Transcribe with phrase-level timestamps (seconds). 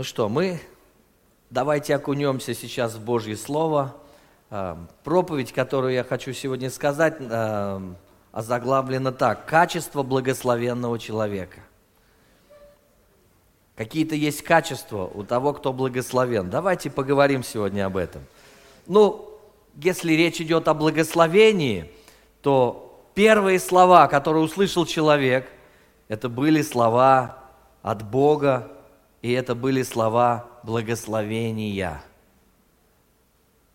[0.00, 0.58] Ну что, мы
[1.50, 3.94] давайте окунемся сейчас в Божье Слово.
[4.48, 7.82] А, проповедь, которую я хочу сегодня сказать, а,
[8.32, 9.44] озаглавлена так.
[9.44, 11.60] Качество благословенного человека.
[13.76, 16.48] Какие-то есть качества у того, кто благословен.
[16.48, 18.22] Давайте поговорим сегодня об этом.
[18.86, 19.38] Ну,
[19.76, 21.92] если речь идет о благословении,
[22.40, 25.46] то первые слова, которые услышал человек,
[26.08, 27.36] это были слова
[27.82, 28.79] от Бога,
[29.22, 32.02] и это были слова благословения.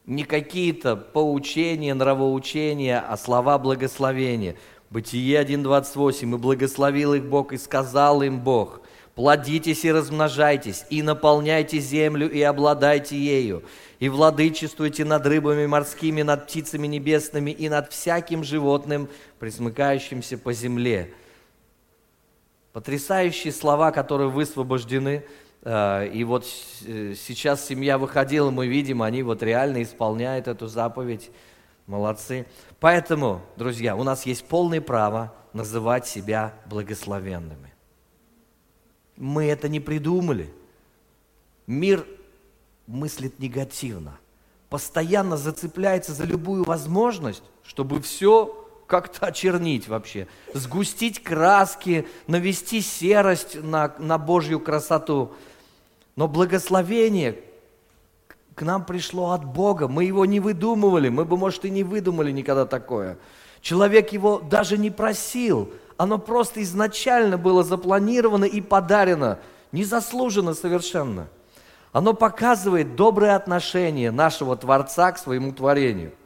[0.05, 4.55] Не какие-то поучения, нравоучения, а слова благословения.
[4.89, 6.21] Бытие 1.28.
[6.21, 8.81] «И благословил их Бог, и сказал им Бог,
[9.15, 13.63] плодитесь и размножайтесь, и наполняйте землю, и обладайте ею,
[13.99, 19.09] и владычествуйте над рыбами морскими, над птицами небесными, и над всяким животным,
[19.39, 21.13] присмыкающимся по земле».
[22.75, 25.23] Потрясающие слова, которые высвобождены.
[25.61, 31.31] Э, и вот сейчас семья выходила, мы видим, они вот реально исполняют эту заповедь.
[31.87, 32.45] Молодцы.
[32.81, 37.73] Поэтому, друзья, у нас есть полное право называть себя благословенными.
[39.15, 40.53] Мы это не придумали.
[41.67, 42.05] Мир
[42.87, 44.19] мыслит негативно,
[44.69, 53.93] постоянно зацепляется за любую возможность, чтобы все как-то очернить вообще, сгустить краски, навести серость на,
[53.97, 55.33] на Божью красоту.
[56.15, 57.39] Но благословение
[58.53, 59.87] к нам пришло от Бога.
[59.87, 61.09] Мы его не выдумывали.
[61.09, 63.17] Мы бы, может, и не выдумали никогда такое.
[63.61, 65.71] Человек его даже не просил.
[65.97, 69.39] Оно просто изначально было запланировано и подарено.
[69.71, 71.27] Незаслуженно совершенно.
[71.91, 76.11] Оно показывает доброе отношение нашего Творца к своему творению–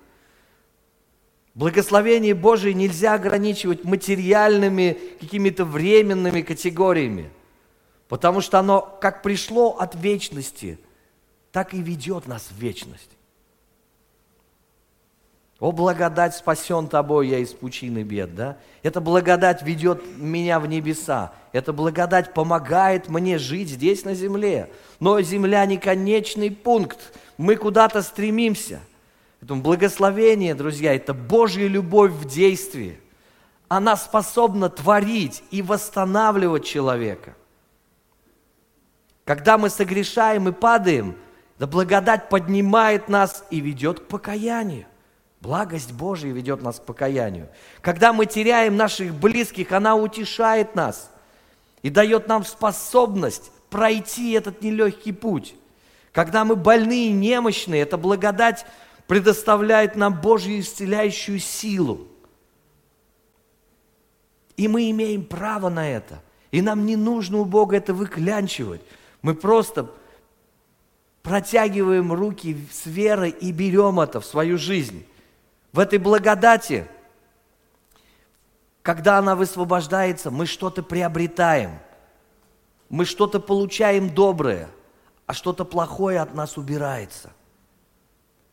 [1.56, 7.32] Благословение Божие нельзя ограничивать материальными, какими-то временными категориями,
[8.08, 10.80] потому что оно как пришло от вечности,
[11.52, 13.10] так и ведет нас в вечность.
[15.60, 18.58] О, благодать спасен тобой, я из пучины бед, да?
[18.82, 21.34] Эта благодать ведет меня в небеса.
[21.52, 24.70] Эта благодать помогает мне жить здесь на земле.
[25.02, 27.14] Но земля не конечный пункт.
[27.38, 28.80] Мы куда-то стремимся.
[29.40, 33.00] Поэтому благословение, друзья, это Божья любовь в действии.
[33.68, 37.36] Она способна творить и восстанавливать человека.
[39.24, 41.16] Когда мы согрешаем и падаем,
[41.60, 44.86] да благодать поднимает нас и ведет к покаянию.
[45.42, 47.48] Благость Божия ведет нас к покаянию.
[47.82, 51.12] Когда мы теряем наших близких, она утешает нас
[51.82, 55.56] и дает нам способность пройти этот нелегкий путь.
[56.12, 58.66] Когда мы больны и немощные, эта благодать
[59.10, 62.08] предоставляет нам Божью исцеляющую силу.
[64.56, 66.22] И мы имеем право на это.
[66.52, 68.82] И нам не нужно у Бога это выклянчивать.
[69.24, 69.92] Мы просто
[71.24, 75.04] протягиваем руки с верой и берем это в свою жизнь.
[75.72, 76.88] В этой благодати,
[78.84, 81.80] когда она высвобождается, мы что-то приобретаем.
[82.90, 84.70] Мы что-то получаем доброе,
[85.26, 87.32] а что-то плохое от нас убирается.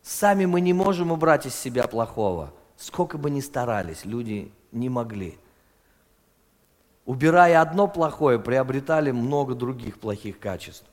[0.07, 2.53] Сами мы не можем убрать из себя плохого.
[2.77, 5.37] Сколько бы ни старались, люди не могли.
[7.07, 10.85] Убирая одно плохое, приобретали много других плохих качеств.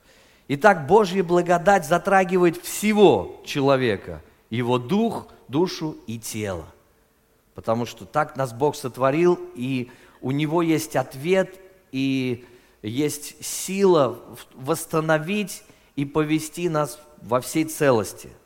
[0.48, 6.66] Итак, Божья благодать затрагивает всего человека, его дух, душу и тело.
[7.54, 9.92] Потому что так нас Бог сотворил, и
[10.22, 11.54] у Него есть ответ,
[11.92, 12.48] и
[12.82, 14.18] есть сила
[14.56, 15.64] восстановить
[15.96, 18.32] и повести нас во всей целости–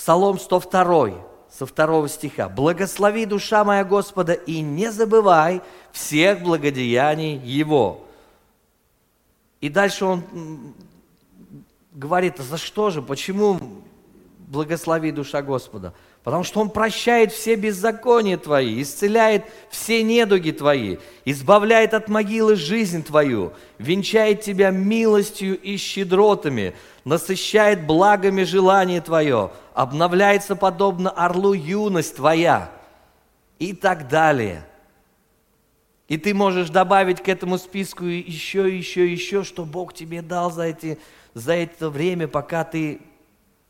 [0.00, 1.10] Псалом 102,
[1.50, 2.48] со второго стиха.
[2.48, 5.60] «Благослови, душа моя Господа, и не забывай
[5.92, 8.06] всех благодеяний Его».
[9.60, 10.24] И дальше он
[11.92, 13.60] говорит, за что же, почему
[14.38, 15.92] благослови душа Господа?
[16.22, 23.02] Потому что Он прощает все беззакония твои, исцеляет все недуги твои, избавляет от могилы жизнь
[23.02, 26.74] твою, венчает тебя милостью и щедротами,
[27.04, 32.70] насыщает благами желание твое, обновляется подобно орлу юность твоя
[33.58, 34.66] и так далее.
[36.06, 40.64] И ты можешь добавить к этому списку еще, еще, еще, что Бог тебе дал за,
[40.64, 40.98] эти,
[41.32, 43.00] за это время, пока ты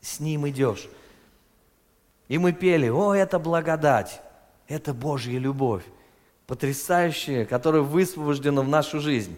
[0.01, 0.89] с Ним идешь.
[2.31, 4.21] И мы пели, о, это благодать,
[4.69, 5.83] это Божья любовь,
[6.47, 9.35] потрясающая, которая высвобождена в нашу жизнь.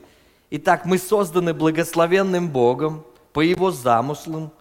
[0.51, 4.51] Итак, мы созданы благословенным Богом по Его замыслам,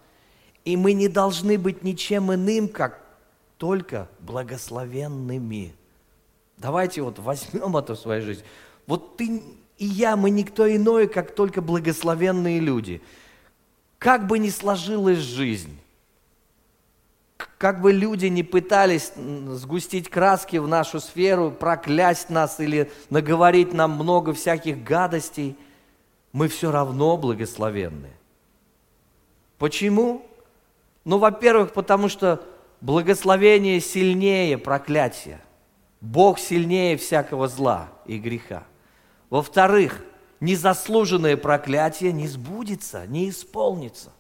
[0.64, 3.05] и мы не должны быть ничем иным, как
[3.58, 5.75] только благословенными.
[6.56, 8.44] Давайте вот возьмем это в свою жизнь.
[8.87, 9.43] Вот ты
[9.76, 13.02] и я, мы никто иной, как только благословенные люди.
[13.99, 15.78] как бы ни сложилась жизнь,
[17.58, 23.92] как бы люди не пытались сгустить краски в нашу сферу, проклясть нас или наговорить нам
[23.92, 25.56] много всяких гадостей,
[26.32, 28.10] мы все равно благословенны.
[29.58, 30.26] Почему?
[31.04, 32.42] Ну, во-первых, потому что
[32.80, 35.40] благословение сильнее проклятия.
[36.00, 38.64] Бог сильнее всякого зла и греха.
[39.30, 40.04] Во-вторых,
[40.40, 44.10] незаслуженное проклятие не сбудется, не исполнится.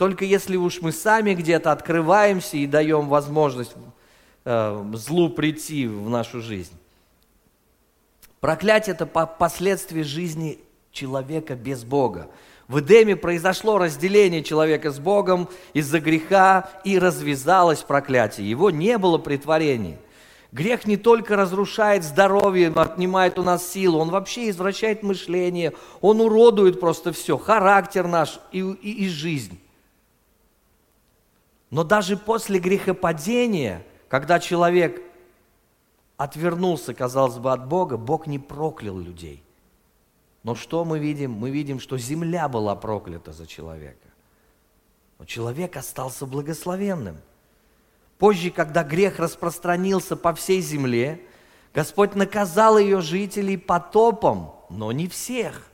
[0.00, 3.74] Только если уж мы сами где-то открываемся и даем возможность
[4.46, 6.72] э, злу прийти в нашу жизнь.
[8.40, 10.58] Проклятие– это последствие жизни
[10.90, 12.30] человека без Бога.
[12.66, 18.48] В Эдеме произошло разделение человека с Богом из-за греха и развязалось проклятие.
[18.48, 19.98] Его не было при творении.
[20.50, 26.80] Грех не только разрушает здоровье, отнимает у нас силу, он вообще извращает мышление, он уродует
[26.80, 29.60] просто все, характер наш и, и, и жизнь.
[31.70, 35.00] Но даже после грехопадения, когда человек
[36.16, 39.42] отвернулся, казалось бы, от Бога, Бог не проклял людей.
[40.42, 41.32] Но что мы видим?
[41.32, 44.08] Мы видим, что земля была проклята за человека.
[45.18, 47.18] Но человек остался благословенным.
[48.18, 51.22] Позже, когда грех распространился по всей земле,
[51.72, 55.68] Господь наказал ее жителей потопом, но не всех.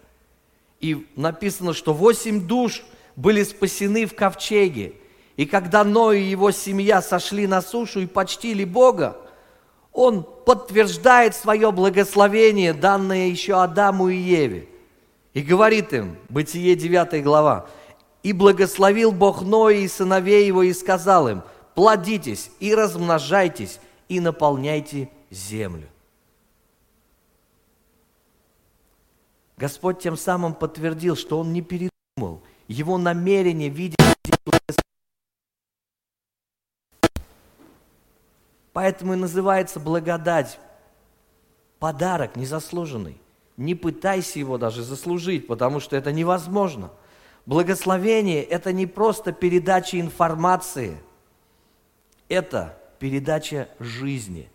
[0.78, 2.84] И написано, что восемь душ
[3.16, 4.96] были спасены в ковчеге–
[5.37, 9.19] и когда Ной и его семья сошли на сушу и почтили Бога,
[9.93, 14.69] он подтверждает свое благословение, данное еще Адаму и Еве.
[15.35, 17.69] И говорит им, Бытие 9 глава,
[18.23, 21.43] «И благословил Бог Ноя и сыновей его, и сказал им,
[21.75, 23.79] плодитесь и размножайтесь,
[24.09, 25.88] и наполняйте землю».
[29.59, 32.43] Господь тем самым подтвердил, что Он не передумал.
[32.69, 33.97] Его намерение видеть
[38.76, 40.58] Поэтому и называется благодать.
[41.78, 43.19] Подарок незаслуженный.
[43.56, 46.90] Не пытайся его даже заслужить, потому что это невозможно.
[47.46, 50.99] Благословение– это не просто передача информации,
[52.28, 54.50] это передача жизни.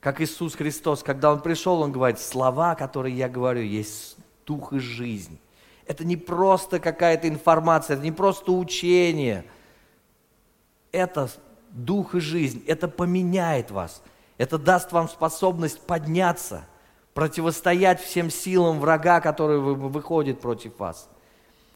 [0.00, 4.16] Как Иисус Христос, когда Он пришел, Он говорит, слова, которые я говорю, есть
[4.46, 5.38] дух и жизнь.
[5.86, 9.44] Это не просто какая-то информация, это не просто учение.
[10.90, 11.28] Это
[11.72, 12.62] дух и жизнь.
[12.66, 14.02] Это поменяет вас.
[14.38, 16.64] Это даст вам способность подняться,
[17.14, 21.08] противостоять всем силам врага, который выходит против вас.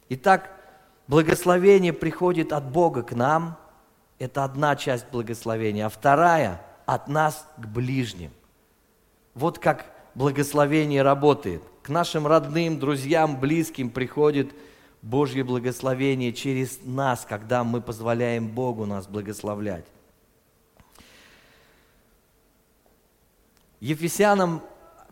[0.08, 0.50] Итак,
[1.08, 3.56] благословение приходит от Бога к нам.
[4.18, 5.86] Это одна часть благословения.
[5.86, 8.30] А вторая– от нас к ближним.
[9.34, 11.62] Вот как благословение работает.
[11.82, 14.52] К нашим родным, друзьям, близким приходит
[15.02, 19.84] Божье благословение через нас, когда мы позволяем Богу нас благословлять.
[23.80, 24.62] Ефесянам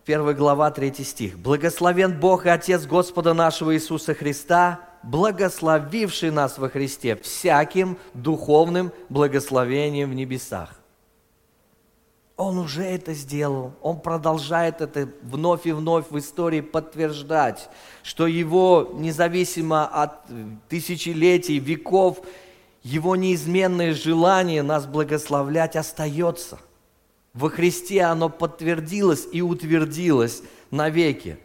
[0.06, 1.38] 1 глава 3 стих.
[1.38, 10.10] «Благословен Бог и Отец Господа нашего Иисуса Христа, благословивший нас во Христе всяким духовным благословением
[10.10, 10.83] в небесах».
[12.36, 13.72] Он уже это сделал.
[13.80, 17.70] Он продолжает это вновь и вновь в истории подтверждать,
[18.02, 20.26] что его, независимо от
[20.68, 22.18] тысячелетий, веков,
[22.82, 26.58] его неизменное желание нас благословлять остается.
[27.34, 30.42] Во Христе оно подтвердилось и утвердилось
[30.72, 31.38] навеки.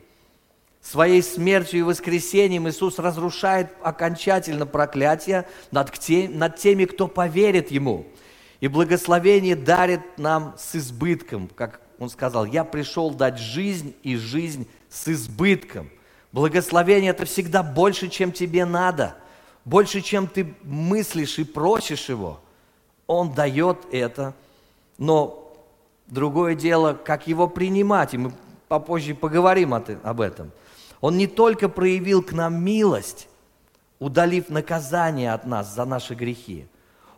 [0.81, 8.07] Своей смертью и воскресением Иисус разрушает окончательно проклятие над теми, кто поверит Ему–
[8.59, 14.67] и благословение дарит нам с избытком, как он сказал, я пришел дать жизнь и жизнь
[14.89, 15.89] с избытком.
[16.31, 19.15] Благословение это всегда больше, чем тебе надо,
[19.65, 22.39] больше, чем ты мыслишь и просишь его.
[23.07, 24.35] Он дает это,
[24.97, 25.53] но
[26.07, 28.31] другое дело, как его принимать, и мы
[28.67, 30.51] попозже поговорим об этом.
[31.01, 33.27] Он не только проявил к нам милость,
[33.99, 36.67] удалив наказание от нас за наши грехи,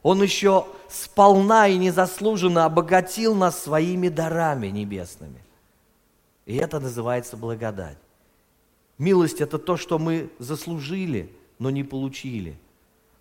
[0.04, 5.44] он еще сполна и незаслуженно обогатил нас своими дарами небесными.
[6.46, 7.98] И это называется благодать.
[8.98, 12.58] Милость– это то, что мы заслужили, но не получили.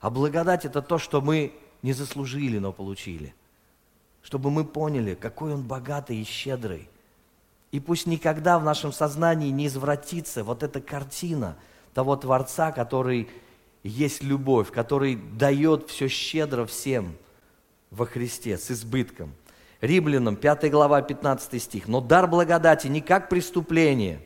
[0.00, 3.34] А благодать– это то, что мы не заслужили, но получили.
[4.22, 6.88] Чтобы мы поняли, какой Он богатый и щедрый.
[7.72, 11.56] И пусть никогда в нашем сознании не извратится вот эта картина
[11.94, 13.30] того Творца, который
[13.82, 17.14] есть любовь, который дает все щедро всем
[17.90, 19.32] во Христе с избытком.
[19.80, 21.88] Римлянам 5 глава 15 стих.
[21.88, 24.20] «Но дар благодати не как преступление,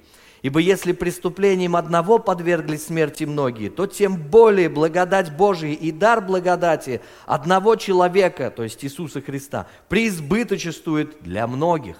[0.44, 7.00] Ибо если преступлением одного подвергли смерти многие, то тем более благодать Божия и дар благодати
[7.24, 11.96] одного человека, то есть Иисуса Христа, преизбыточествует для многих.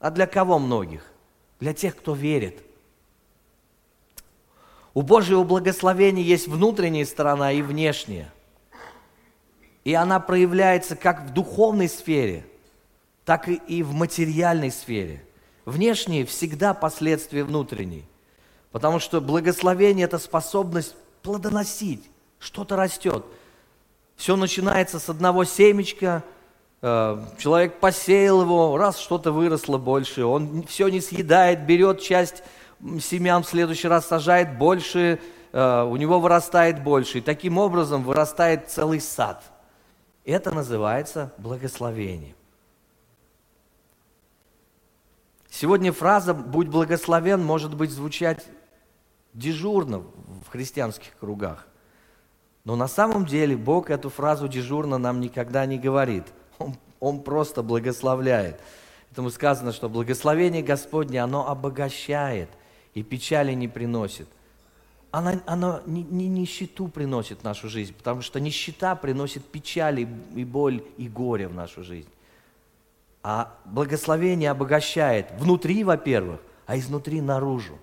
[0.00, 1.04] А для кого многих?
[1.60, 2.67] Для тех, кто верит.
[4.98, 8.32] У Божьего благословения есть внутренняя сторона и внешняя.
[9.84, 12.44] И она проявляется как в духовной сфере,
[13.24, 15.24] так и в материальной сфере–
[15.68, 18.06] Внешние всегда последствия внутренней.
[18.72, 22.08] Потому что благословение– это способность плодоносить.
[22.38, 23.26] Что-то растет.
[24.16, 26.24] Все начинается с одного семечка,
[26.80, 32.42] э, человек посеял его, раз что-то выросло больше, он все не съедает, берет часть
[33.00, 35.20] семян, в следующий раз сажает больше,
[35.52, 37.18] э, у него вырастает больше.
[37.18, 39.42] И таким образом вырастает целый сад.
[40.24, 42.34] Это называется благословение.
[45.50, 48.46] Сегодня фраза «будь благословен» может быть звучать
[49.32, 51.66] дежурно в христианских кругах.
[52.64, 56.24] Но на самом деле Бог эту фразу дежурно нам никогда не говорит.
[56.58, 58.60] Он, он просто благословляет.
[59.10, 62.50] Этому сказано, что благословение Господне, оно обогащает
[62.98, 64.28] и печали не приносит.
[65.10, 70.44] Оно, оно не, не нищету приносит в нашу жизнь, потому что нищета приносит печали и
[70.44, 72.08] боль и горе в нашу жизнь.
[73.22, 77.78] А благословение обогащает внутри, во-первых, а изнутри наружу.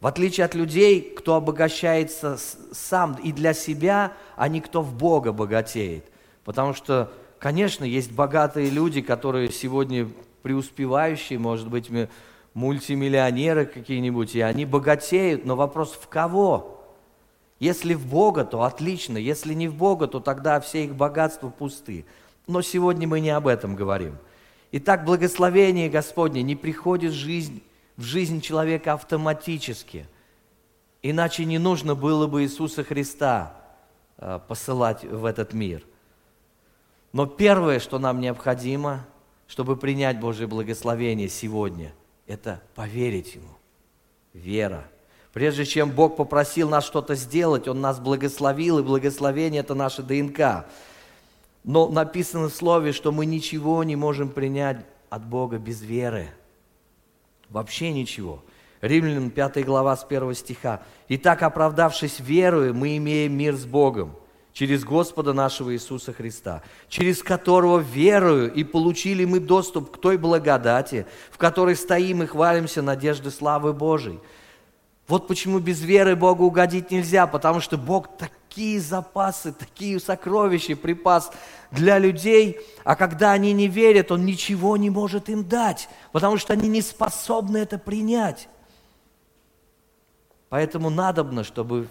[0.00, 2.38] В отличие от людей, кто обогащается
[2.72, 6.04] сам и для себя, а не кто в Бога богатеет.
[6.44, 10.08] Потому что, конечно, есть богатые люди, которые сегодня
[10.42, 11.90] преуспевающие, может быть,
[12.56, 16.80] мультимиллионеры какие-нибудь, и они богатеют, но вопрос в кого?
[17.60, 22.06] Если в Бога, то отлично, если не в Бога, то тогда все их богатства пусты.
[22.46, 24.16] Но сегодня мы не об этом говорим.
[24.72, 27.62] Итак, благословение Господне не приходит в жизнь,
[27.98, 30.06] в жизнь человека автоматически.
[31.02, 33.54] Иначе не нужно было бы Иисуса Христа
[34.16, 35.82] э, посылать в этот мир.
[37.12, 39.04] Но первое, что нам необходимо,
[39.46, 41.92] чтобы принять Божье благословение сегодня,
[42.26, 43.48] это поверить Ему.
[44.32, 44.84] Вера.
[45.32, 50.66] Прежде чем Бог попросил нас что-то сделать, Он нас благословил, и благословение– это наша ДНК.
[51.64, 56.28] Но написано в Слове, что мы ничего не можем принять от Бога без веры.
[57.48, 58.42] Вообще ничего.
[58.80, 60.82] Римлянам 5 глава с 1 стиха.
[61.08, 64.16] «Итак, оправдавшись верою, мы имеем мир с Богом
[64.56, 71.04] через Господа нашего Иисуса Христа, через которого верою и получили мы доступ к той благодати,
[71.30, 74.18] в которой стоим и хвалимся надежды славы Божией».
[75.08, 80.74] Вот почему без веры Богу угодить нельзя, потому что Бог так такие запасы, такие сокровища
[80.76, 81.30] припас
[81.70, 86.54] для людей, а когда они не верят, Он ничего не может им дать, потому что
[86.54, 88.48] они не способны это принять.
[90.48, 91.86] Поэтому надобно, чтобы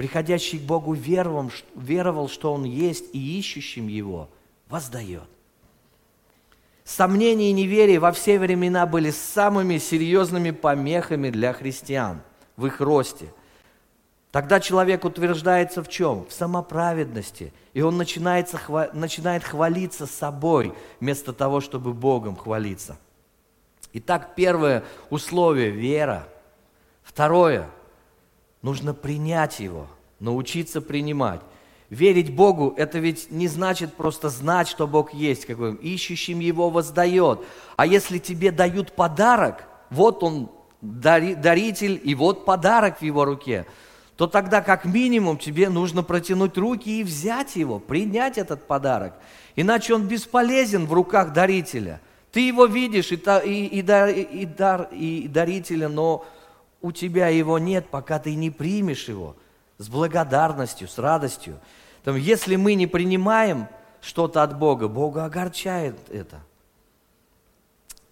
[0.00, 4.30] приходящий к Богу веровал, веровал, что Он есть, и ищущим Его
[4.66, 5.28] воздает.
[6.84, 12.22] Сомнения и неверие во все времена были самыми серьезными помехами для христиан
[12.56, 13.26] в их росте–
[14.32, 16.24] Тогда человек утверждается в чем?
[16.26, 17.52] В самоправедности.
[17.74, 18.48] И он начинает,
[18.94, 22.96] начинает хвалиться собой, вместо того, чтобы Богом хвалиться.
[23.92, 26.28] Итак, первое условие– вера.
[27.02, 27.68] Второе–
[28.62, 29.86] нужно принять его,
[30.18, 31.40] научиться принимать.
[31.88, 37.40] Верить Богу– это ведь не значит просто знать, что Бог есть, какой ищущим Его воздает.
[37.76, 40.50] А если тебе дают подарок, вот он
[40.80, 43.66] даритель, и вот подарок в его руке–
[44.20, 49.14] то тогда как минимум тебе нужно протянуть руки и взять его, принять этот подарок.
[49.56, 52.02] Иначе он бесполезен в руках дарителя.
[52.30, 56.26] Ты его видишь, и, и, и, дар, и, дар, и дарителя, но
[56.82, 59.36] у тебя его нет, пока ты не примешь его
[59.78, 61.58] с благодарностью, с радостью.
[62.04, 63.68] Там, если мы не принимаем
[64.00, 66.40] что-то от Бога, Бога огорчает это.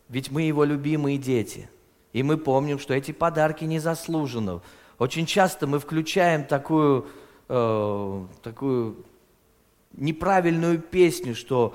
[0.09, 1.69] Ведь мы его любимые дети.
[2.13, 4.63] И мы помним, что эти подарки незаслуженно
[4.99, 7.07] очень часто мы включаем такую,
[7.49, 8.97] э, такую
[9.93, 11.75] неправильную песню, что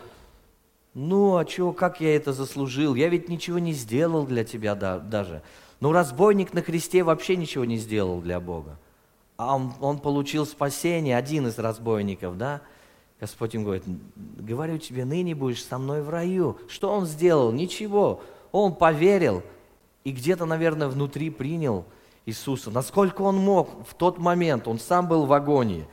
[0.93, 2.93] ну, а чего, как я это заслужил?
[2.93, 5.41] Я ведь ничего не сделал для тебя да, даже.
[5.83, 8.79] Ну, разбойник на кресте вообще ничего не сделал для Бога.
[9.35, 12.61] А он, он получил спасение, один из разбойников, да?
[13.19, 13.83] Господь им говорит,
[14.15, 16.57] говорю тебе, ныне будешь со мной в раю.
[16.69, 17.51] Что он сделал?
[17.51, 18.21] Ничего.
[18.53, 19.43] Он поверил
[20.05, 21.83] и где-то, наверное, внутри принял–
[22.25, 25.85] Иисуса, насколько Он мог в тот момент, Он сам был в агонии.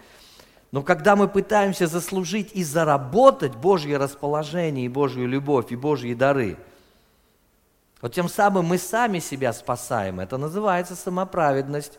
[0.71, 6.57] Но когда мы пытаемся заслужить и заработать Божье расположение, и Божью любовь, и Божьи дары,
[8.01, 10.21] Вот тем самым мы сами себя спасаем.
[10.21, 11.99] Это называется самоправедность.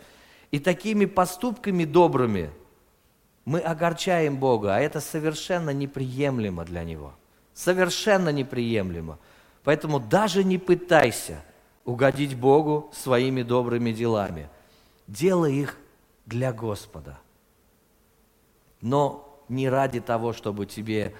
[0.49, 2.51] И такими поступками добрыми
[3.45, 7.13] мы огорчаем Бога, а это совершенно неприемлемо для Него.
[7.53, 9.19] Совершенно неприемлемо.
[9.63, 11.43] Поэтому даже не пытайся
[11.85, 14.49] угодить Богу своими добрыми делами.
[15.07, 15.77] Делай их
[16.25, 17.19] для Господа.
[18.81, 21.13] Но не ради того, чтобы тебе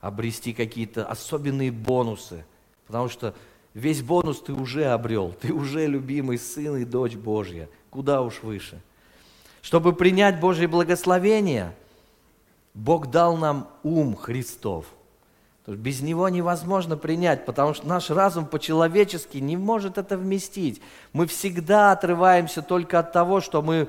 [0.00, 2.44] обрести какие-то особенные бонусы.
[2.86, 3.34] Потому что
[3.76, 5.34] весь бонус ты уже обрел.
[5.40, 7.68] Ты уже любимый сын и дочь Божья.
[7.90, 8.80] Куда уж выше.
[9.60, 11.74] Чтобы принять Божье благословение,
[12.72, 14.86] Бог дал нам ум Христов.
[15.66, 20.80] Без него невозможно принять, потому что наш разум по-человечески не может это вместить.
[21.12, 23.88] Мы всегда отрываемся только от того, что мы,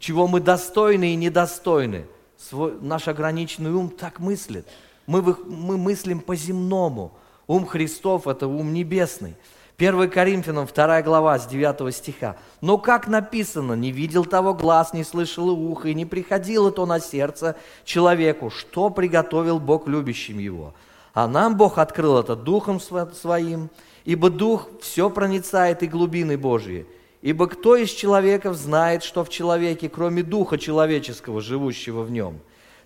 [0.00, 2.06] чего мы достойны и недостойны.
[2.36, 4.66] Свой, наш ограниченный ум так мыслит.
[5.06, 7.12] Мы, мы мыслим по-земному.
[7.48, 9.34] Ум Христов– это ум небесный.
[9.78, 12.36] 1 Коринфянам 2 глава с 9 стиха.
[12.60, 17.00] «Но как написано, не видел того глаз, не слышал ухо, и не приходило то на
[17.00, 20.74] сердце человеку, что приготовил Бог любящим его.
[21.14, 23.70] А нам Бог открыл это Духом Своим,
[24.04, 26.86] ибо Дух все проницает и глубины Божьи.
[27.22, 32.40] Ибо кто из человеков знает, что в человеке, кроме Духа человеческого, живущего в нем?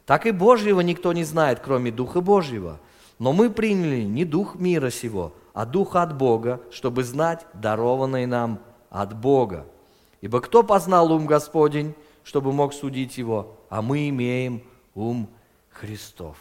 [0.06, 2.78] Так и Божьего никто не знает, кроме Духа Божьего.
[3.22, 8.58] Но мы приняли не Дух мира сего, а Духа от Бога, чтобы знать дарованный нам
[8.90, 9.64] от Бога.
[10.22, 14.60] Ибо кто познал ум Господень, чтобы мог судить его, а мы имеем
[14.96, 15.28] ум
[15.70, 16.36] Христов.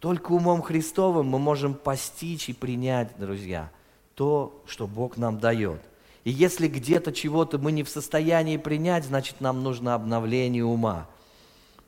[0.00, 3.70] Только умом Христовым мы можем постичь и принять, друзья,
[4.16, 5.80] то, что Бог нам дает.
[6.24, 11.06] И если где-то чего-то мы не в состоянии принять, значит нам нужно обновление ума–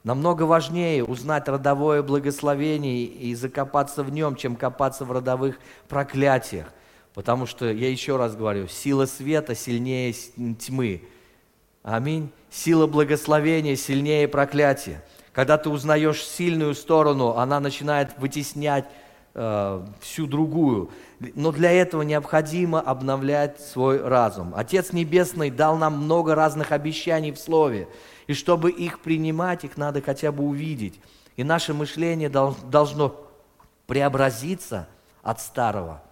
[0.02, 6.66] Намного важнее узнать родовое благословение и закопаться в нем, чем копаться в родовых проклятиях.
[7.12, 10.14] Потому что, я еще раз говорю, сила света сильнее
[10.58, 11.02] тьмы.
[11.82, 12.30] Аминь.
[12.50, 15.04] Сила благословения сильнее проклятия.
[15.32, 18.86] Когда ты узнаешь сильную сторону, она начинает вытеснять
[19.32, 20.90] всю другую.
[21.34, 24.52] Но для этого необходимо обновлять свой разум.
[24.56, 27.88] Отец Небесный дал нам много разных обещаний в Слове.
[28.26, 31.00] И чтобы их принимать, их надо хотя бы увидеть.
[31.36, 33.14] И наше мышление должно
[33.86, 34.88] преобразиться
[35.22, 36.02] от старого,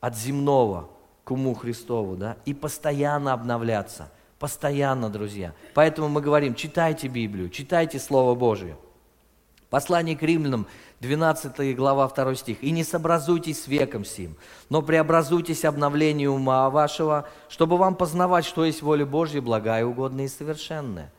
[0.00, 0.88] от земного
[1.24, 4.10] к уму Христову, да, и постоянно обновляться.
[4.38, 5.52] Постоянно, друзья.
[5.74, 8.76] Поэтому мы говорим, читайте Библию, читайте Слово Божие.
[9.70, 10.66] Послание к римлянам,
[10.98, 12.62] 12 глава, 2 стих.
[12.62, 14.36] «И не сообразуйтесь с веком сим,
[14.68, 20.28] но преобразуйтесь обновлению ума вашего, чтобы вам познавать, что есть воля Божья, благая, угодная и
[20.28, 21.12] совершенная».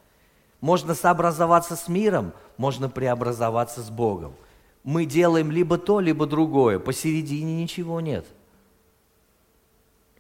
[0.60, 4.36] Можно сообразоваться с миром, можно преобразоваться с Богом.
[4.84, 6.78] Мы делаем либо то, либо другое.
[6.78, 8.26] Посередине ничего нет.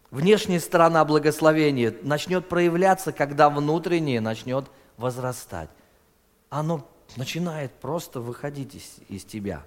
[0.09, 4.65] Внешняя сторона благословения начнет проявляться, когда внутреннее начнет
[4.97, 5.69] возрастать.
[6.49, 6.87] Оно
[7.17, 9.63] начинает просто выходить из, из тебя.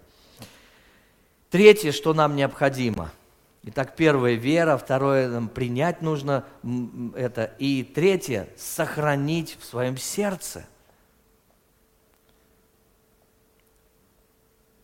[1.51, 3.11] Третье, что нам необходимо.
[3.63, 6.45] Итак, первое– вера, второе– принять нужно
[7.17, 10.67] это, и третье– сохранить в своем сердце.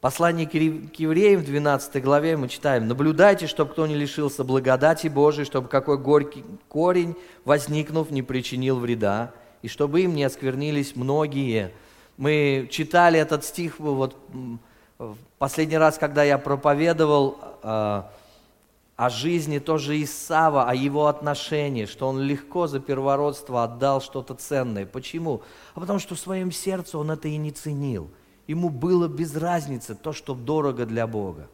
[0.01, 5.45] Послание к евреям в 12 главе мы читаем, «Наблюдайте, чтобы кто не лишился благодати Божией,
[5.45, 11.75] чтобы какой горький корень, возникнув, не причинил вреда, и чтобы им не осквернились многие,
[12.21, 14.15] мы читали этот стих вот
[15.39, 18.03] последний раз, когда я проповедовал э,
[18.97, 24.85] о жизни тоже Исава, о его отношении, что он легко за первородство отдал что-то ценное.
[24.85, 25.41] Почему?
[25.75, 28.11] А потому что в своем сердце он это и не ценил.
[28.47, 31.49] Ему было без разницы то, что дорого для Бога.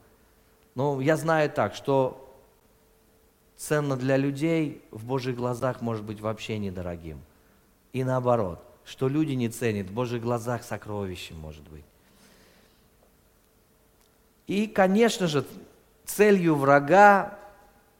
[0.74, 2.28] Но я знаю так, что
[3.56, 7.20] ценно для людей в Божьих глазах может быть вообще недорогим.
[7.92, 11.84] И наоборот что люди не ценят, в Божьих глазах сокровищем может быть.
[14.46, 15.44] И, конечно же,
[16.04, 17.36] целью врага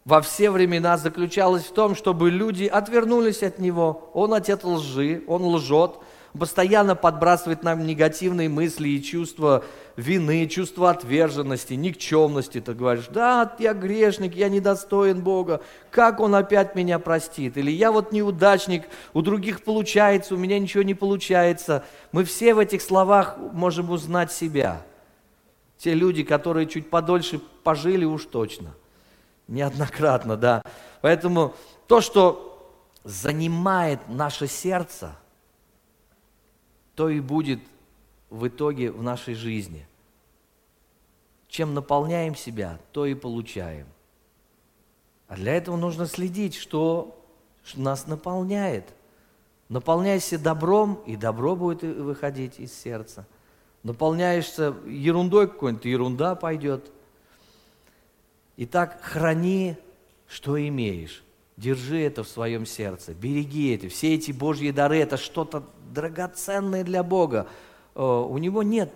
[0.05, 4.11] во все времена заключалась в том, чтобы люди отвернулись от него.
[4.15, 5.97] Он отец лжи, он лжет,
[6.37, 9.65] постоянно подбрасывает нам негативные мысли и чувства
[9.97, 12.61] вины, чувство отверженности, никчемности.
[12.61, 17.57] Ты говоришь, да, я грешник, я недостоин Бога, как Он опять меня простит?
[17.57, 21.85] Или я вот неудачник, у других получается, у меня ничего не получается.
[22.13, 24.83] Мы все в этих словах можем узнать себя.
[25.79, 28.75] Те люди, которые чуть подольше пожили, уж точно.
[29.49, 30.63] Неоднократно, да.
[31.03, 31.55] Поэтому
[31.87, 35.17] то, что занимает наше сердце–
[36.97, 37.61] то и будет
[38.31, 39.87] в итоге в нашей жизни.
[41.49, 43.87] Чем наполняем себя, то и получаем.
[45.29, 47.23] А для этого нужно следить, что
[47.75, 48.93] нас наполняет.
[49.69, 53.27] Наполняйся добром, и добро будет выходить из сердца.
[53.83, 56.91] Наполняешься ерундой какой-нибудь, ерунда пойдет.
[58.57, 59.77] Итак, храни,
[60.27, 61.23] что имеешь.
[61.57, 63.89] Держи это в своем сердце, береги это.
[63.89, 67.47] Все эти Божьи дары– это что-то драгоценное для Бога.
[67.95, 68.93] Э, у Него нет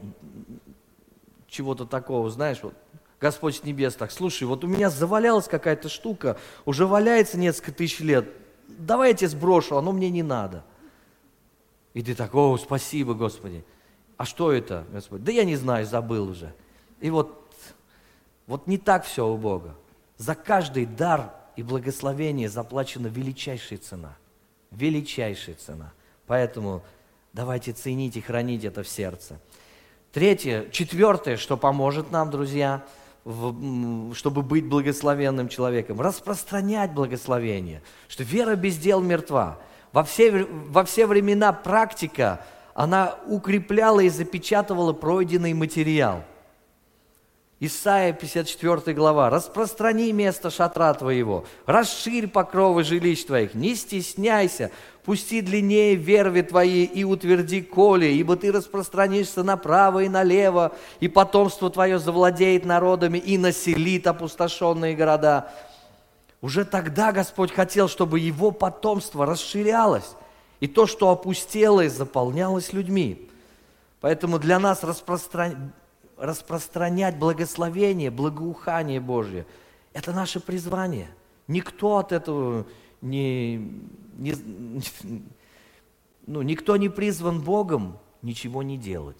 [1.48, 2.74] чего-то такого, знаешь, вот
[3.20, 8.00] Господь с небес так, слушай, вот у меня завалялась какая-то штука, уже валяется несколько тысяч
[8.00, 8.28] лет,
[8.68, 10.64] давай я тебе сброшу, оно мне не надо.
[11.92, 13.64] И ты так, о, спасибо, Господи.
[14.16, 15.24] А что это, Господь?
[15.24, 16.54] Да я не знаю, забыл уже.
[17.00, 17.52] И вот,
[18.46, 19.74] вот не так все у Бога.
[20.16, 24.16] За каждый дар и благословение заплачена величайшая цена.
[24.70, 25.92] Величайшая цена.
[26.26, 26.82] Поэтому
[27.32, 29.40] давайте ценить и хранить это в сердце.
[30.12, 32.84] Третье, четвертое, что поможет нам, друзья,
[33.24, 39.58] в, чтобы быть благословенным человеком, распространять благословение, что вера без дел мертва.
[39.92, 46.24] Во все, во все времена практика, она укрепляла и запечатывала пройденный материал.
[47.62, 49.28] Исайя 54 глава.
[49.28, 54.70] «Распространи место шатра твоего, расширь покровы жилищ твоих, не стесняйся,
[55.04, 61.68] пусти длиннее верви твои и утверди коли, ибо ты распространишься направо и налево, и потомство
[61.68, 65.52] твое завладеет народами и населит опустошенные города».
[66.40, 70.16] Уже тогда Господь хотел, чтобы его потомство расширялось,
[70.60, 73.28] и то, что опустелось, заполнялось людьми.
[74.00, 75.58] Поэтому для нас распространять
[76.20, 79.46] распространять благословение, благоухание Божье.
[79.92, 81.08] Это наше призвание.
[81.48, 82.66] Никто от этого
[83.00, 83.56] не,
[84.18, 84.34] не,
[86.26, 89.16] ну, никто не призван Богом ничего не делать.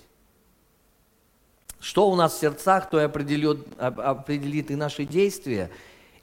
[1.81, 5.71] Что у нас в сердцах, то и определит, определит и наши действия,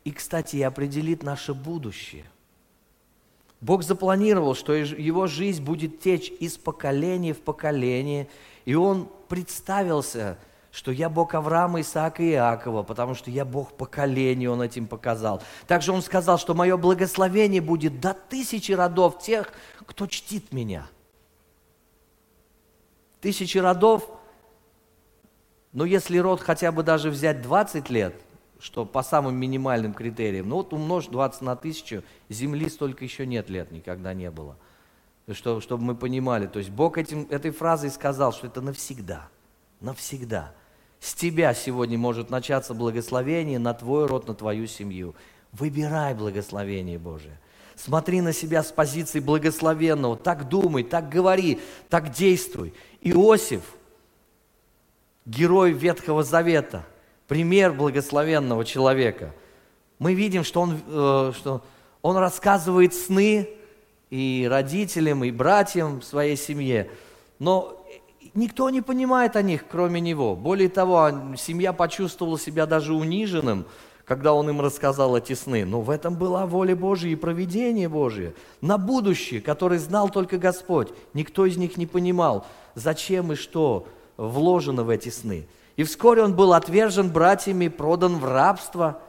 [0.03, 2.25] и, кстати, и определит наше будущее.
[3.59, 8.29] Бог запланировал, что его жизнь будет течь из поколения в поколение,
[8.65, 10.37] и Он представился
[10.77, 15.41] что я Бог Авраама, Исаака и Иакова, потому что я Бог поколений, Он этим показал.
[15.65, 19.51] Также Он сказал, что мое благословение будет до тысячи родов тех,
[19.87, 20.87] кто чтит меня.
[23.21, 24.07] Тысячи родов,
[25.73, 28.13] но если род хотя бы даже взять 20 лет,
[28.59, 33.49] что по самым минимальным критериям, ну вот умножь 20 на тысячу, земли столько еще нет
[33.49, 34.55] лет, никогда не было.
[35.31, 39.27] Что, чтобы мы понимали, то есть Бог этим, этой фразой сказал, что это навсегда,
[39.81, 40.53] навсегда.
[40.99, 45.15] С тебя сегодня может начаться благословение на твой род, на твою семью.
[45.51, 47.39] Выбирай благословение Божие.
[47.75, 50.17] Смотри на себя с позиции благословенного.
[50.17, 52.73] Так думай, так говори, так действуй.
[53.01, 53.61] Иосиф,
[55.25, 56.85] герой Ветхого Завета,
[57.27, 59.33] пример благословенного человека.
[59.99, 61.63] Мы видим, что он, э, что
[62.01, 63.49] он рассказывает сны
[64.09, 66.89] и родителям, и братьям в своей семье.
[67.37, 67.76] Но
[68.37, 70.35] Никто не понимает о них, кроме него.
[70.35, 73.65] Более того, семья почувствовала себя даже униженным,
[74.05, 75.65] когда он им рассказал эти сны.
[75.65, 80.89] Но в этом была воля Божья и провидение Божье на будущее, который знал только Господь.
[81.15, 82.45] Никто из них не понимал,
[82.75, 85.47] зачем и что вложено в эти сны.
[85.75, 89.01] И вскоре он был отвержен братьями, продан в рабство.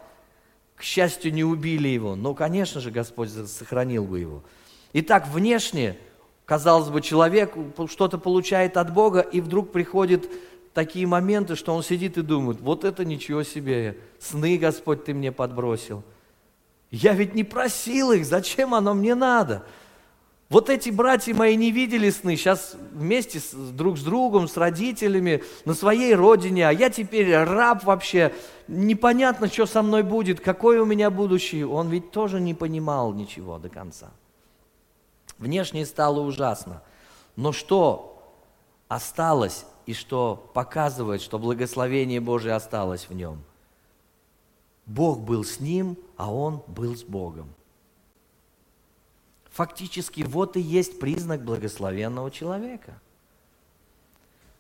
[0.75, 4.43] К счастью, не убили его, но, конечно же, Господь сохранил бы его.
[4.95, 5.99] Итак, внешне
[6.49, 7.53] Казалось бы, человек
[7.91, 10.27] что-то получает от Бога, и вдруг приходят
[10.73, 15.31] такие моменты, что он сидит и думает, вот это ничего себе, сны, Господь, ты мне
[15.31, 16.03] подбросил.
[16.91, 19.63] Я ведь не просил их, зачем оно мне надо?
[20.49, 25.43] Вот эти братья мои не видели сны, сейчас вместе с, друг с другом, с родителями,
[25.67, 28.33] на своей родине, а я теперь раб вообще,
[28.69, 31.67] непонятно, что со мной будет, какое у меня будущее.
[31.67, 34.13] Он ведь тоже не понимал ничего до конца.
[35.39, 36.83] Внешне стало ужасно.
[37.37, 38.23] Но что
[38.89, 43.43] осталось и что показывает, что благословение Божие осталось в нем?
[44.87, 47.49] Бог был с ним, а он был с Богом.
[49.51, 53.01] Фактически вот и есть признак благословенного человека.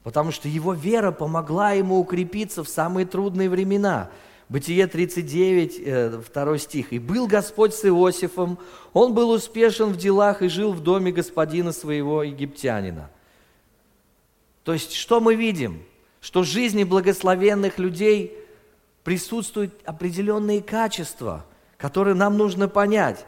[0.02, 4.10] Потому что его вера помогла ему укрепиться в самые трудные времена–
[4.48, 6.92] Бытие 39, 2 э, стих.
[6.92, 8.58] «И был Господь с Иосифом,
[8.92, 13.10] он был успешен в делах и жил в доме господина своего египтянина».
[14.64, 15.82] То есть, что мы видим?
[16.20, 18.36] Что в жизни благословенных людей
[19.04, 21.44] присутствуют определенные качества,
[21.76, 23.24] которые нам нужно понять.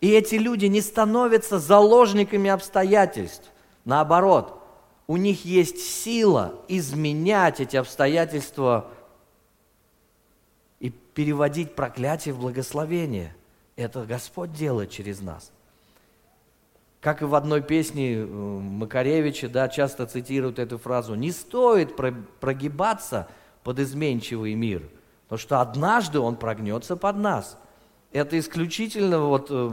[0.00, 3.50] И эти люди не становятся заложниками обстоятельств.
[3.84, 4.60] Наоборот,
[5.06, 8.90] у них есть сила изменять эти обстоятельства
[10.84, 13.34] и переводить проклятие в благословение.
[13.74, 15.50] Это Господь делает через нас.
[17.00, 23.28] Как и в одной песне э, Макаревича, да, часто цитируют эту фразу, не стоит прогибаться
[23.62, 24.82] под изменчивый мир,
[25.22, 27.56] потому что однажды он прогнется под нас.
[28.12, 29.70] Это исключительно вот э,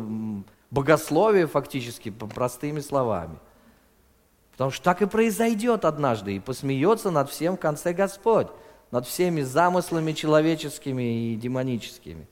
[0.70, 3.38] богословие фактически, простыми словами.
[4.54, 8.48] Потому что так и произойдет однажды, и посмеется над всем в конце Господь
[8.92, 12.28] над всеми замыслами человеческими и демоническими.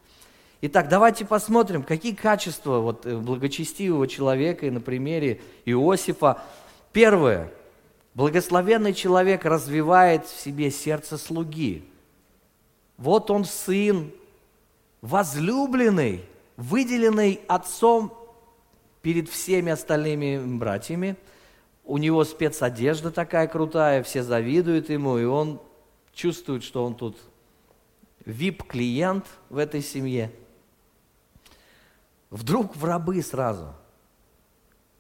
[0.62, 6.42] Итак, давайте посмотрим, какие качества вот э, благочестивого человека и на примере Иосифа.
[6.92, 7.50] Первое.
[8.14, 11.86] Благословенный человек развивает в себе сердце слуги.
[12.98, 14.12] Вот он сын,
[15.02, 16.26] возлюбленный,
[16.58, 18.14] выделенный отцом
[19.02, 21.16] перед всеми остальными братьями.
[21.86, 25.62] У него спецодежда такая крутая, все завидуют ему, и он
[26.20, 27.18] чувствует, что он тут
[28.26, 30.30] VIP-клиент в этой семье.
[32.30, 33.74] Вдруг в рабы сразу.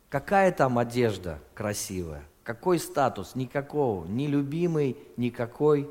[0.08, 2.23] Какая там одежда красивая?
[2.43, 3.36] Какой статус?
[3.36, 4.05] Никакого.
[4.05, 5.89] Ни любимый, никакой.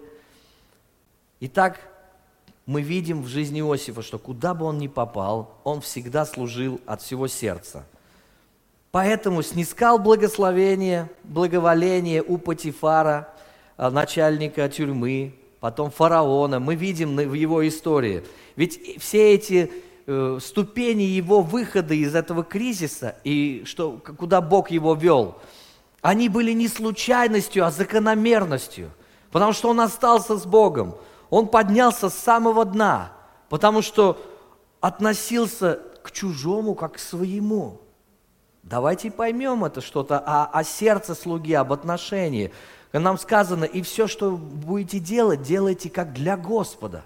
[1.41, 1.79] Итак,
[2.65, 7.03] мы видим в жизни Иосифа, что куда бы он ни попал, он всегда служил от
[7.03, 7.85] всего сердца.
[8.91, 13.29] Поэтому снискал благословение, благоволение у Патифара,
[13.79, 16.59] начальника тюрьмы, потом фараона.
[16.61, 18.25] Мы видим в его истории.
[18.57, 19.71] Ведь все эти
[20.07, 25.37] э, ступени его выхода из этого кризиса и что, куда Бог его вел,
[26.03, 28.91] они были не случайностью, а закономерностью.
[29.31, 30.95] Потому что он остался с Богом.
[31.31, 33.13] Он поднялся с самого дна,
[33.49, 34.19] потому что
[34.81, 37.81] относился к чужому, как к своему.
[38.63, 42.53] Давайте поймем это что-то о, о сердце слуги, об отношении
[42.93, 47.05] нам сказано, и все, что будете делать, делайте как для Господа.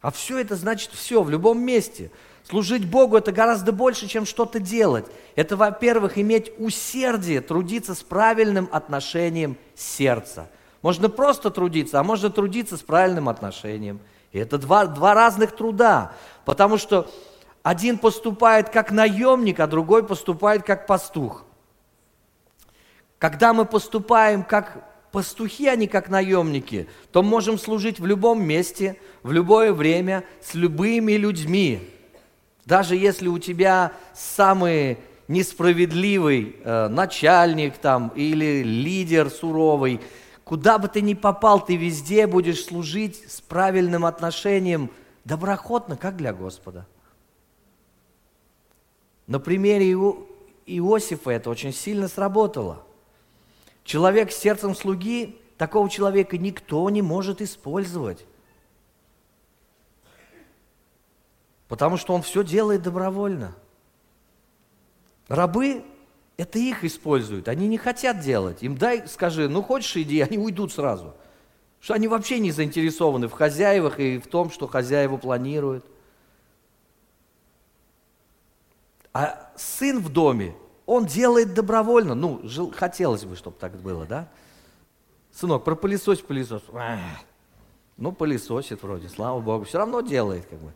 [0.00, 2.10] А все это значит все, в любом месте.
[2.44, 5.06] Служить Богу– это гораздо больше, чем что-то делать.
[5.36, 10.48] Это, во-первых, иметь усердие, трудиться с правильным отношением сердца.
[10.80, 14.00] Можно просто трудиться, а можно трудиться с правильным отношением.
[14.32, 16.12] И это два, два разных труда,
[16.44, 17.08] потому что
[17.62, 21.44] один поступает как наемник, а другой поступает как пастух–
[23.22, 28.96] когда мы поступаем как пастухи, а не как наемники, то можем служить в любом месте,
[29.22, 31.88] в любое время, с любыми людьми.
[32.64, 40.00] Даже если у тебя самый несправедливый э, начальник там или лидер суровый,
[40.42, 44.90] куда бы ты ни попал, ты везде будешь служить с правильным отношением,
[45.24, 46.88] доброходно, как для Господа.
[49.28, 49.92] На примере
[50.66, 52.84] Иосифа это очень сильно сработало–
[53.84, 58.24] Человек с сердцем слуги, такого человека никто не может использовать.
[61.68, 63.56] Потому что он все делает добровольно.
[65.28, 65.84] Рабы,
[66.36, 68.62] это их используют, они не хотят делать.
[68.62, 71.14] Им дай, скажи, ну хочешь иди, они уйдут сразу.
[71.80, 75.84] Что они вообще не заинтересованы в хозяевах и в том, что хозяева планируют.
[79.12, 80.54] А сын в доме,
[80.92, 82.14] он делает добровольно.
[82.14, 84.28] Ну, жил, хотелось бы, чтобы так было, да?
[85.32, 86.62] Сынок, пропылесось пылесос.
[87.96, 89.64] Ну, пылесосит вроде, слава Богу.
[89.64, 90.72] Все равно делает, как бы.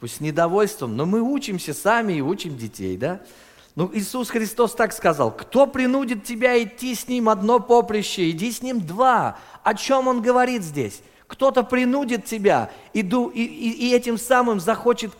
[0.00, 3.20] Пусть с недовольством, но мы учимся сами и учим детей, да?
[3.74, 8.62] Ну, Иисус Христос так сказал, кто принудит тебя идти с ним одно поприще, иди с
[8.62, 9.38] ним два.
[9.62, 11.00] О чем он говорит здесь?
[11.26, 15.12] Кто-то принудит тебя, и, и, и этим самым захочет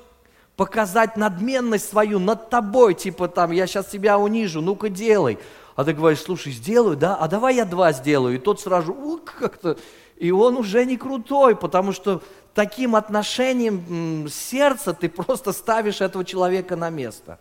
[0.57, 5.39] показать надменность свою над тобой, типа там, я сейчас тебя унижу, ну-ка делай.
[5.75, 8.37] А ты говоришь, слушай, сделаю, да, а давай я два сделаю.
[8.37, 9.77] И тот сразу, как-то,
[10.17, 12.23] и он уже не крутой, потому что
[12.55, 17.41] таким отношением сердца ты просто ставишь этого человека на место.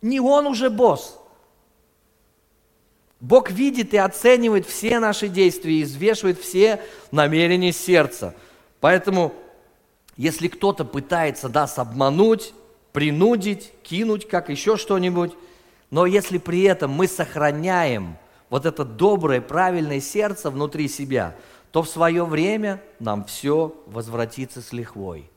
[0.00, 1.18] Не он уже босс.
[3.20, 8.34] Бог видит и оценивает все наши действия и извешивает все намерения сердца.
[8.80, 9.34] Поэтому
[10.20, 12.52] если кто-то пытается нас обмануть,
[12.92, 15.32] принудить, кинуть, как еще что-нибудь,
[15.90, 18.18] но если при этом мы сохраняем
[18.50, 21.34] вот это доброе, правильное сердце внутри себя,
[21.72, 25.30] то в свое время нам все возвратится с лихвой.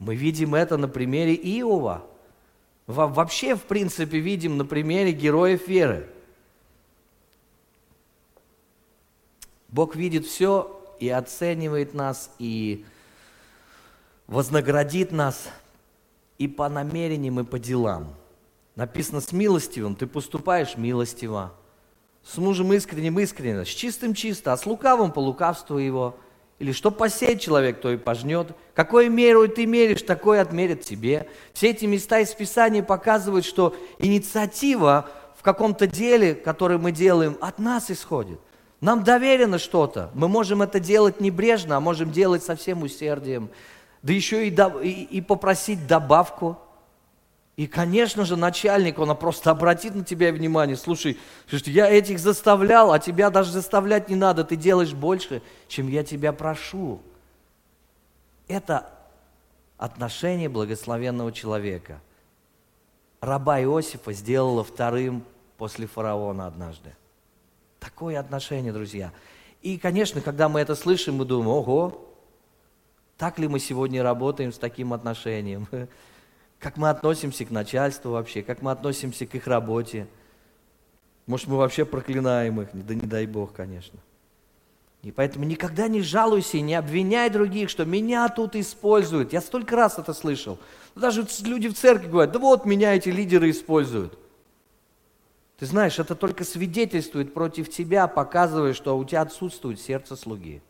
[0.00, 2.04] Мы видим это на примере Иова.
[2.88, 6.10] Вообще, в принципе, видим на примере героев веры.
[9.68, 12.84] Бог видит все и оценивает нас, и
[14.28, 15.48] вознаградит нас
[16.36, 18.14] и по намерениям, и по делам.
[18.76, 21.52] Написано, с милостивым ты поступаешь милостиво,
[22.22, 26.16] с мужем искренним искренне, с чистым чисто, а с лукавым по лукавству его.
[26.58, 28.48] Или что посеет человек, то и пожнет.
[28.74, 31.28] Какой меру ты меришь, такое отмерит тебе.
[31.52, 37.58] Все эти места из Писания показывают, что инициатива в каком-то деле, которое мы делаем, от
[37.60, 38.40] нас исходит.
[38.80, 40.10] Нам доверено что-то.
[40.14, 43.50] Мы можем это делать небрежно, а можем делать со всем усердием.
[44.02, 46.58] Да еще и, до, и, и попросить добавку.
[47.56, 50.76] И, конечно же, начальник, он просто обратит на тебя внимание.
[50.76, 51.18] Слушай,
[51.50, 54.44] я этих заставлял, а тебя даже заставлять не надо.
[54.44, 57.00] Ты делаешь больше, чем я тебя прошу.
[58.46, 58.88] Это
[59.76, 62.00] отношение благословенного человека.
[63.20, 65.24] Раба Иосифа сделала вторым
[65.56, 66.94] после фараона однажды.
[67.80, 69.12] Такое отношение, друзья.
[69.62, 72.07] И, конечно, когда мы это слышим, мы думаем, ого,
[73.18, 75.66] так ли мы сегодня работаем с таким отношением?
[76.60, 78.42] Как мы относимся к начальству вообще?
[78.42, 80.06] Как мы относимся к их работе?
[81.26, 82.68] Может, мы вообще проклинаем их?
[82.72, 83.98] Да не дай Бог, конечно.
[85.02, 89.32] И поэтому никогда не жалуйся и не обвиняй других, что меня тут используют.
[89.32, 90.58] Я столько раз это слышал.
[90.96, 94.18] Даже люди в церкви говорят, да вот меня эти лидеры используют.
[95.58, 100.62] Ты знаешь, это только свидетельствует против тебя, показывая, что у тебя отсутствует сердце слуги.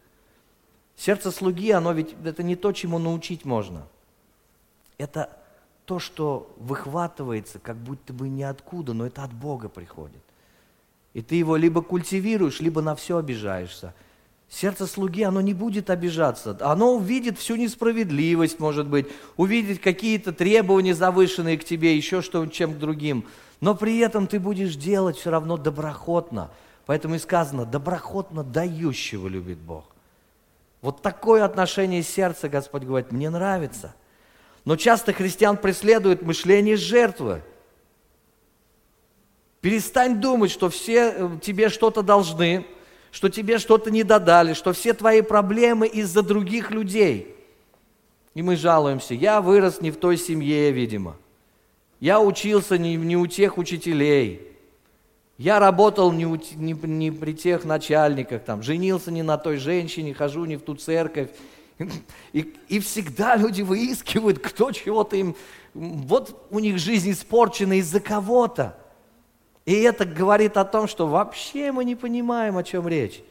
[0.98, 3.86] Сердце слуги, оно ведь это не то, чему научить можно.
[4.98, 5.30] Это
[5.86, 10.20] то, что выхватывается, как будто бы ниоткуда, но это от Бога приходит.
[11.14, 13.94] И ты его либо культивируешь, либо на все обижаешься.
[14.50, 16.56] Сердце слуги, оно не будет обижаться.
[16.60, 19.06] Оно увидит всю несправедливость, может быть,
[19.36, 23.24] увидит какие-то требования завышенные к тебе, еще что чем к другим–
[23.60, 26.50] но при этом ты будешь делать все равно доброхотно.
[26.86, 29.84] Поэтому и сказано, доброхотно дающего любит Бог.
[30.80, 33.94] Вот такое отношение сердца, Господь говорит, мне нравится.
[34.64, 37.42] Но часто христиан преследует мышление жертвы.
[39.60, 42.66] Перестань думать, что все э, тебе что-то должны,
[43.10, 47.34] что тебе что-то не додали, что все твои проблемы из-за других людей.
[48.34, 51.16] И мы жалуемся, я вырос не в той семье, видимо–
[52.00, 54.52] я учился не, не у тех учителей.
[55.38, 60.12] Я работал не, у, не, не при тех начальниках, там, женился не на той женщине,
[60.12, 61.30] хожу не в ту церковь.
[62.32, 65.36] И, и всегда люди выискивают, кто чего-то им...
[65.74, 68.76] Вот у них жизнь испорчена из-за кого-то.
[69.64, 73.22] И это говорит о том, что вообще мы не понимаем, о чем речь.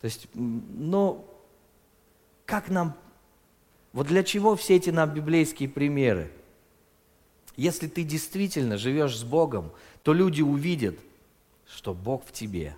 [0.00, 1.24] То есть, ну,
[2.46, 2.94] как нам...
[3.92, 6.32] Вот для чего все эти нам библейские примеры?
[7.56, 9.70] Если ты действительно живешь с Богом,
[10.06, 10.96] то люди увидят,
[11.66, 12.76] что Бог в тебе.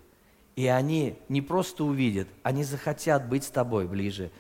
[0.57, 4.31] И они не просто увидят, они захотят быть с тобой ближе.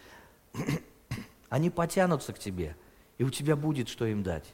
[1.50, 2.76] Они потянутся к тебе,
[3.18, 4.46] и у тебя будет что им дать.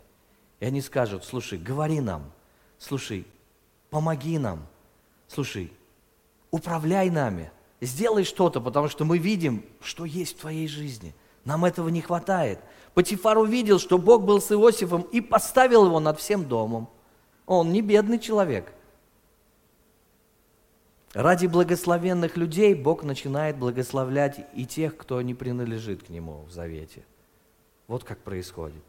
[0.59, 2.33] И они скажут, слушай, говори нам,
[2.77, 3.25] слушай,
[3.91, 4.67] помоги нам,
[5.29, 5.73] слушай,
[6.51, 11.15] управляй нами, сделай что-то, потому что мы видим, что есть в твоей жизни.
[11.45, 12.59] Нам этого не хватает.
[12.95, 16.89] Патифар увидел, что Бог был с Иосифом и поставил его над всем домом.
[17.47, 18.73] Он не бедный человек.
[21.13, 27.05] Ради благословенных людей Бог начинает благословлять и тех, кто не принадлежит к Нему в завете.
[27.87, 28.83] Вот как происходит.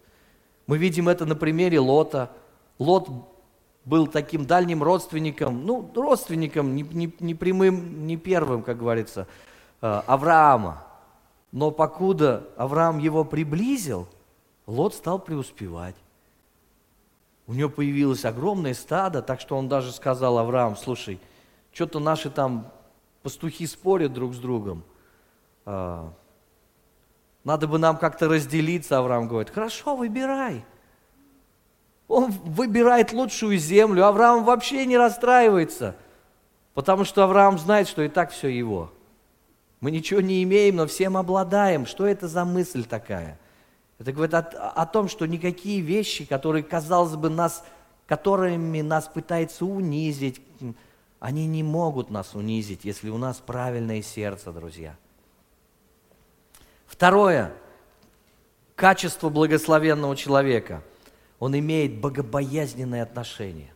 [0.66, 2.32] Мы видим это на примере Лота.
[2.80, 3.10] Лот
[3.86, 9.28] был таким дальним родственником, ну, родственником, не, не, не прямым, не первым, как говорится,
[9.82, 10.84] э, Авраама.
[11.52, 14.08] Но покуда Авраам его приблизил,
[14.66, 15.96] Лот стал преуспевать.
[17.48, 21.20] У него появилось огромное стадо, так что он даже сказал Авраам, слушай,
[21.72, 22.72] что-то наши там
[23.22, 24.84] пастухи спорят друг с другом.
[25.66, 26.12] А,
[27.44, 29.54] надо бы нам как-то разделиться, Авраам говорит.
[29.54, 30.66] Хорошо, выбирай.
[32.08, 34.06] Он выбирает лучшую землю.
[34.06, 35.96] Авраам вообще не расстраивается,
[36.74, 38.92] потому что Авраам знает, что и так все его.
[39.82, 41.86] Мы ничего не имеем, но всем обладаем.
[41.86, 43.40] Что это за мысль такая?
[44.00, 47.64] Это говорит о, о том, что никакие вещи, которые, казалось бы, нас,
[48.08, 50.42] которыми нас пытается унизить,
[51.20, 54.96] они не могут нас унизить, если у нас правильное сердце, друзья.
[56.86, 57.54] Второе.
[58.76, 60.84] Качество благословенного человека.
[61.40, 63.75] Он имеет богобоязненное отношение.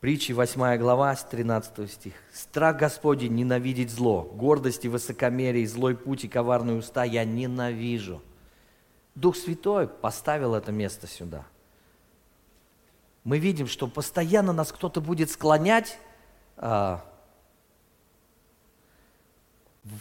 [0.00, 2.12] Притчи 8 глава, 13 стих.
[2.32, 8.22] «Страх Господень ненавидеть зло, гордость и высокомерие, злой путь и коварные уста я ненавижу».
[9.16, 11.44] Дух Святой поставил это место сюда.
[13.24, 15.98] Мы видим, что постоянно нас кто-то будет склонять
[16.56, 17.04] а,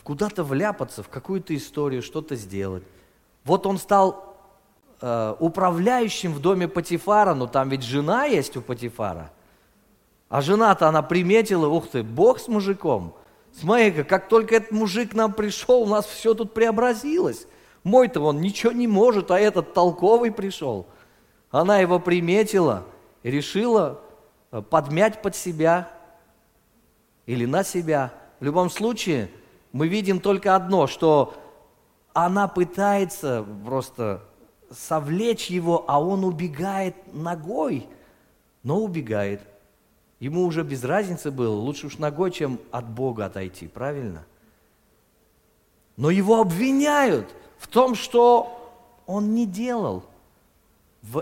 [0.03, 2.83] куда-то вляпаться, в какую-то историю, что-то сделать.
[3.43, 4.37] Вот он стал
[5.01, 9.31] а, управляющим в доме Патифара, но там ведь жена есть у Патифара–
[10.29, 13.15] а жена-то она приметила, ух ты, Бог с мужиком.
[13.53, 17.47] Смотри-ка, как только этот мужик к нам пришел, у нас все тут преобразилось.
[17.83, 20.87] Мой-то он ничего не может, а этот толковый пришел.
[21.49, 22.83] Она его приметила
[23.23, 24.01] решила
[24.51, 25.89] э, подмять под себя
[27.25, 28.13] или на себя.
[28.39, 29.29] В любом случае,
[29.71, 31.33] мы видим только одно, что
[32.13, 34.23] она пытается просто
[34.71, 37.87] совлечь его, а он убегает ногой,
[38.63, 39.41] но убегает.
[40.19, 44.25] Ему уже без разницы было, лучше уж ногой, чем от Бога отойти, правильно?
[45.95, 50.03] Но его обвиняют в том, что он не делал.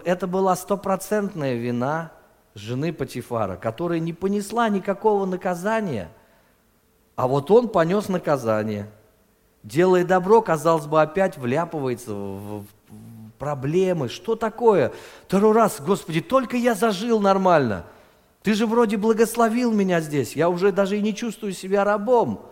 [0.05, 2.11] Это была стопроцентная вина
[2.55, 6.09] жены Патифара, которая не понесла никакого наказания,
[7.17, 8.89] а вот он понес наказание.
[9.63, 12.65] Делая добро, казалось бы, опять вляпывается в
[13.39, 14.07] проблемы.
[14.07, 14.93] Что такое?
[15.27, 17.85] Второй раз, Господи, только я зажил нормально–
[18.45, 22.45] ты же вроде благословил меня здесь, я уже даже и не чувствую себя рабом.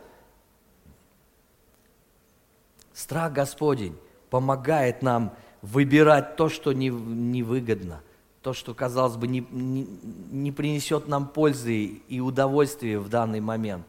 [2.93, 3.95] Страх Господень
[4.31, 8.01] помогает нам выбирать то, что невыгодно,
[8.41, 9.83] то, что, казалось бы, не, не,
[10.31, 13.85] не принесет нам пользы и удовольствия в данный момент.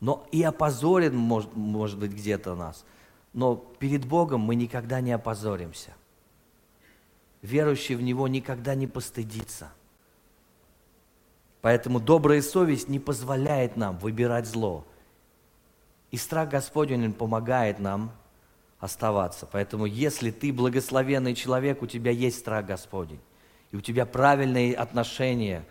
[0.00, 2.84] Но и опозорен, может, может быть, где-то нас.
[3.34, 5.94] Но перед Богом мы никогда не опозоримся.
[7.40, 9.72] Верующий в Него никогда не постыдится–
[11.62, 14.84] Поэтому добрая совесть не позволяет нам выбирать зло.
[16.10, 18.12] И страх Господень помогает нам
[18.78, 19.46] оставаться.
[19.50, 23.20] Поэтому если ты благословенный человек, у тебя есть страх Господень.
[23.70, 25.64] И у тебя правильные отношения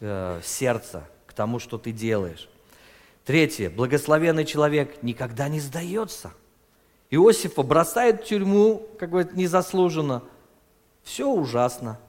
[0.00, 2.48] э, сердца к тому, что ты делаешь.
[3.24, 3.70] Третье.
[3.70, 6.32] Благословенный человек никогда не сдается.
[7.10, 10.22] Иосифа бросает в тюрьму, как говорит, незаслуженно.
[11.04, 12.00] Все ужасно.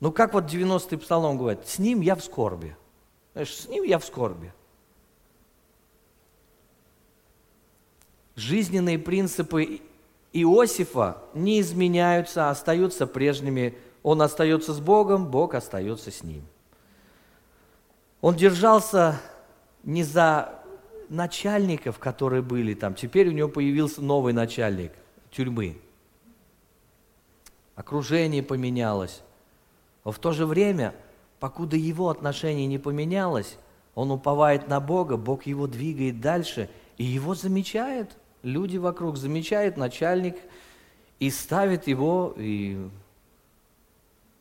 [0.00, 2.76] Ну, как вот 90-й псалом говорит, с ним я в скорби.
[3.32, 4.52] Знаешь, с ним я в скорби.
[8.34, 9.80] Жизненные принципы
[10.32, 13.76] Иосифа не изменяются, а остаются прежними.
[14.02, 16.44] Он остается с Богом, Бог остается с ним.
[18.20, 19.20] Он держался
[19.82, 20.62] не за
[21.08, 22.94] начальников, которые были там.
[22.94, 24.92] Теперь у него появился новый начальник
[25.30, 25.80] тюрьмы.
[27.74, 29.22] Окружение поменялось.
[30.12, 30.94] В то же время,
[31.40, 33.58] покуда его отношение не поменялось,
[33.96, 40.36] он уповает на Бога, Бог его двигает дальше, и его замечает, люди вокруг замечают, начальник,
[41.18, 42.88] и ставит его и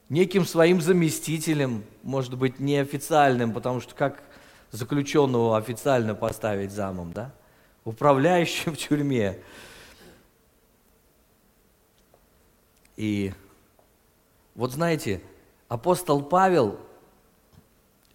[0.10, 4.22] неким своим заместителем, может быть, неофициальным, потому что как
[4.70, 7.34] заключенного официально поставить замом, да?
[7.86, 9.40] Управляющим в тюрьме.
[12.98, 13.34] И
[14.54, 15.22] вот знаете,
[15.76, 16.78] апостол Павел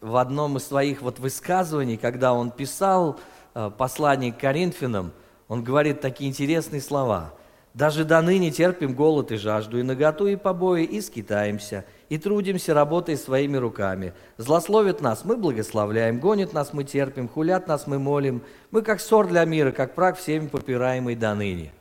[0.00, 3.20] в одном из своих вот высказываний, когда он писал
[3.54, 5.12] э, послание к Коринфянам,
[5.46, 7.34] он говорит такие интересные слова.
[7.74, 12.74] «Даже до ныне терпим голод и жажду, и наготу, и побои, и скитаемся, и трудимся,
[12.74, 14.12] работая своими руками.
[14.38, 18.42] Злословят нас, мы благословляем, гонят нас, мы терпим, хулят нас, мы молим.
[18.70, 21.72] Мы как ссор для мира, как прах всеми попираемый до ныне».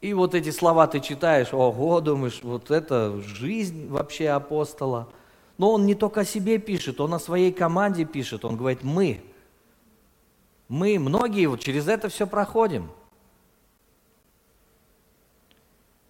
[0.00, 5.08] И вот эти слова ты читаешь, ого, думаешь, вот это жизнь вообще апостола.
[5.58, 8.46] Но он не только о себе пишет, он о своей команде пишет.
[8.46, 9.22] Он говорит, мы.
[10.68, 12.90] Мы, многие вот через это все проходим.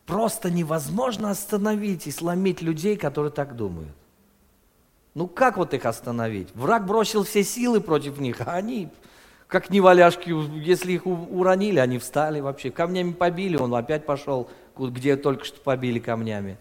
[0.06, 3.94] Просто невозможно остановить и сломить людей, которые так думают.
[5.14, 6.54] Ну как вот их остановить?
[6.54, 8.88] Враг бросил все силы против них, а они
[9.50, 10.30] как неваляшки,
[10.64, 12.70] если их уронили, они встали вообще.
[12.70, 14.48] Камнями побили, он опять пошел,
[14.78, 16.56] где только что побили камнями.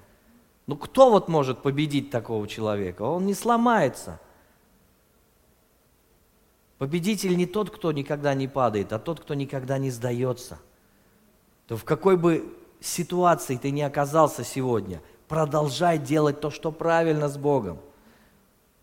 [0.65, 3.03] Ну кто вот может победить такого человека?
[3.03, 4.19] Он не сломается.
[6.79, 10.57] Победитель не тот, кто никогда не падает, а тот, кто никогда не сдается.
[11.67, 17.37] То в какой бы ситуации ты ни оказался сегодня, продолжай делать то, что правильно с
[17.37, 17.79] Богом.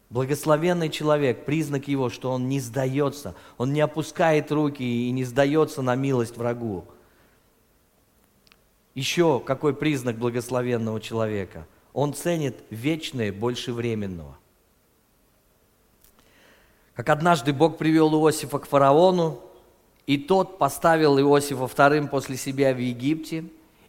[0.08, 5.82] Благословенный человек, признак его, что он не сдается, он не опускает руки и не сдается
[5.82, 6.84] на милость врагу.
[8.94, 11.66] Еще какой признак благословенного человека?
[11.92, 14.38] Он ценит вечное больше временного.
[16.94, 19.40] Как однажды Бог привел Иосифа к фараону,
[20.06, 23.44] и тот поставил Иосифа вторым после себя в Египте.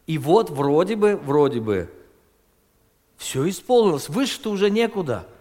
[0.07, 1.93] И вот вроде бы, вроде бы,
[3.17, 5.27] все исполнилось, выше-то уже некуда–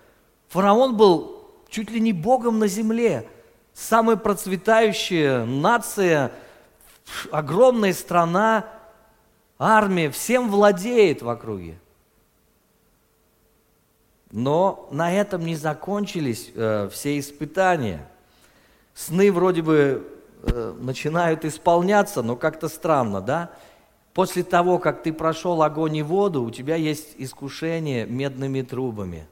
[0.57, 3.29] Фараон был чуть ли не богом на земле,
[3.75, 6.33] самая процветающая нация,
[7.31, 8.65] огромная страна,
[9.59, 11.79] армия, всем владеет в округе.
[14.31, 18.09] Но на этом не закончились э, все испытания.
[18.95, 20.09] сны вроде бы
[20.43, 23.51] э, начинают исполняться, но как-то странно, да?
[24.15, 29.27] После того, как ты прошел огонь и воду, у тебя есть искушение медными трубами.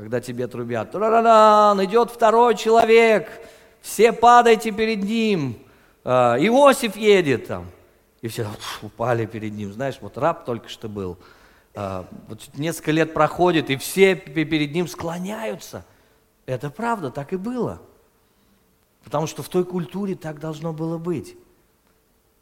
[0.00, 3.30] Когда тебе трубят, «Ра-ра-ра, идет второй человек,
[3.82, 5.58] все падайте перед ним,
[6.04, 7.66] а, Иосиф едет там.
[8.22, 8.46] И все
[8.80, 9.74] упали перед ним.
[9.74, 11.18] Знаешь, вот раб только что был.
[11.74, 15.84] А, вот несколько лет проходит, и все перед ним склоняются.
[16.46, 17.82] Это правда, так и было.
[19.04, 21.36] Потому что в той культуре так должно было быть.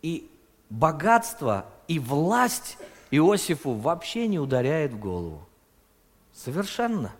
[0.02, 0.30] И
[0.70, 2.78] богатство и власть
[3.10, 5.44] Иосифу вообще не ударяет в голову.
[6.32, 7.10] Совершенно.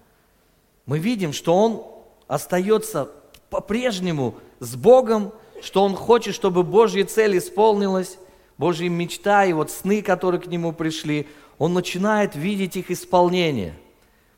[0.88, 1.84] Мы видим, что он
[2.28, 3.10] остается
[3.50, 8.18] по-прежнему с Богом, что он хочет, чтобы Божья цель исполнилась,
[8.56, 11.28] Божья мечта и вот сны, которые к нему пришли,
[11.58, 13.74] он начинает видеть их исполнение.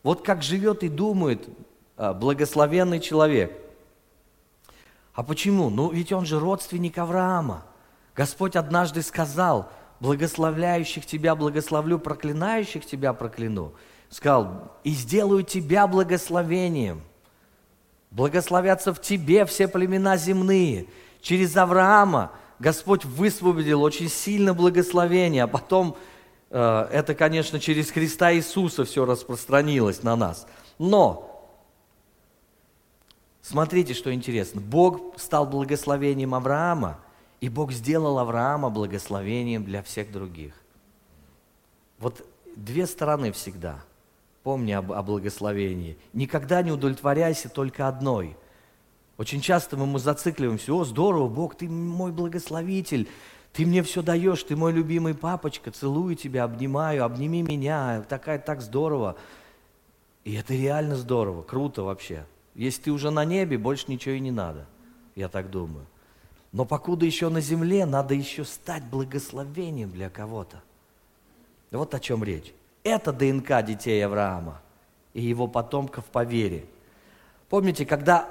[0.03, 1.48] Вот как живет и думает
[1.96, 3.57] а, благословенный человек.
[5.14, 5.70] А почему?
[5.70, 7.62] Ну ведь он же родственник Авраама.
[8.16, 9.70] Господь однажды сказал,
[10.01, 13.72] благословляющих тебя благословлю, проклинающих тебя прокляну.
[14.11, 17.02] Сказал, и сделаю тебя благословением.
[18.11, 20.86] Благословятся в тебе все племена земные.
[21.22, 25.96] Через Авраама Господь высвободил очень сильно благословение, а потом
[26.50, 30.46] э, это, конечно, через Христа Иисуса все распространилось на нас.
[30.78, 31.30] Но
[33.42, 34.61] Смотрите, что интересно.
[34.61, 37.00] Бог стал благословением Авраама,
[37.40, 40.54] и Бог сделал Авраама благословением для всех других.
[41.98, 43.82] Вот две стороны всегда.
[44.43, 45.99] Помни об, о благословении.
[46.12, 48.36] Никогда не удовлетворяйся только одной.
[49.18, 53.07] Очень часто мы, мы зацикливаемся, о, здорово, Бог, ты мой благословитель,
[53.53, 58.62] ты мне все даешь, ты мой любимый папочка, целую тебя, обнимаю, обними меня, такая, так
[58.62, 59.16] здорово.
[60.24, 62.24] И это реально здорово, круто вообще.
[62.55, 64.66] Если ты уже на небе, больше ничего и не надо,
[65.14, 65.84] я так думаю.
[66.53, 70.62] Но покуда еще на земле, надо еще стать благословением для кого-то.
[71.70, 72.55] Вот о чем речь.
[72.82, 74.60] Это ДНК детей Авраама
[75.12, 76.64] и его потомков по вере.
[77.48, 78.28] Помните, когда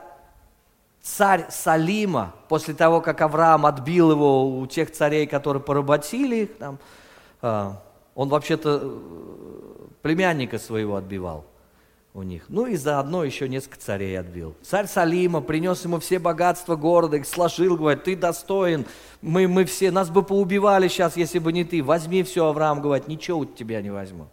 [1.02, 6.80] царь Салима, после того, как Авраам отбил его у тех царей, которые поработили их, там,
[7.42, 7.82] а,
[8.16, 9.00] он вообще-то э,
[10.02, 11.46] племянника своего отбивал–
[12.14, 12.46] у них.
[12.50, 14.56] Ну и заодно еще несколько царей отбил.
[14.62, 18.86] Царь Салима принес ему все богатства города, их сложил, говорит, ты достоин,
[19.22, 21.84] мы, мы все, нас бы поубивали сейчас, если бы не ты.
[21.84, 24.28] Возьми все, Авраам говорит, ничего у тебя не возьму.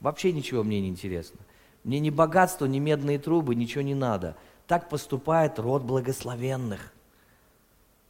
[0.00, 1.40] Вообще ничего мне не интересно.
[1.84, 4.36] Мне ни богатство, ни медные трубы, ничего не надо.
[4.66, 6.92] Так поступает род благословенных.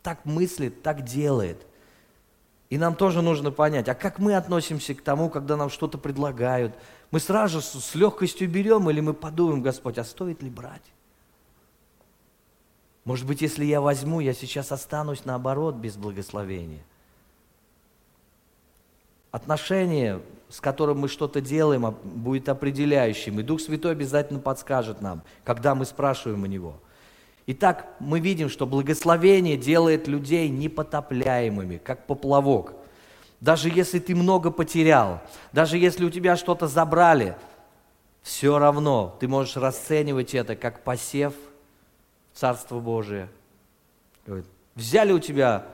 [0.02, 1.66] Так мыслит, так делает.
[2.68, 6.76] И нам тоже нужно понять, а как мы относимся к тому, когда нам что-то предлагают,
[7.10, 10.84] мы сразу же с легкостью берем или мы подумаем, Господь, а стоит ли брать?
[13.04, 16.84] Может быть, если я возьму, я сейчас останусь наоборот без благословения.
[19.32, 23.38] Отношение, с которым мы что-то делаем, будет определяющим.
[23.38, 26.80] И Дух Святой обязательно подскажет нам, когда мы спрашиваем у Него.
[27.46, 32.74] Итак, мы видим, что благословение делает людей непотопляемыми, как поплавок.
[33.40, 35.20] Даже если ты много потерял,
[35.52, 37.36] даже если у тебя что-то забрали,
[38.22, 41.32] все равно ты можешь расценивать это как посев
[42.32, 43.28] в Царство Божие.
[44.74, 45.64] Взяли у тебя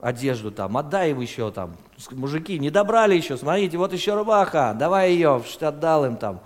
[0.00, 1.76] одежду там, отдай им еще там.
[2.10, 6.40] Мужики, не добрали еще, смотрите, вот еще рубаха, давай ее, отдал им там.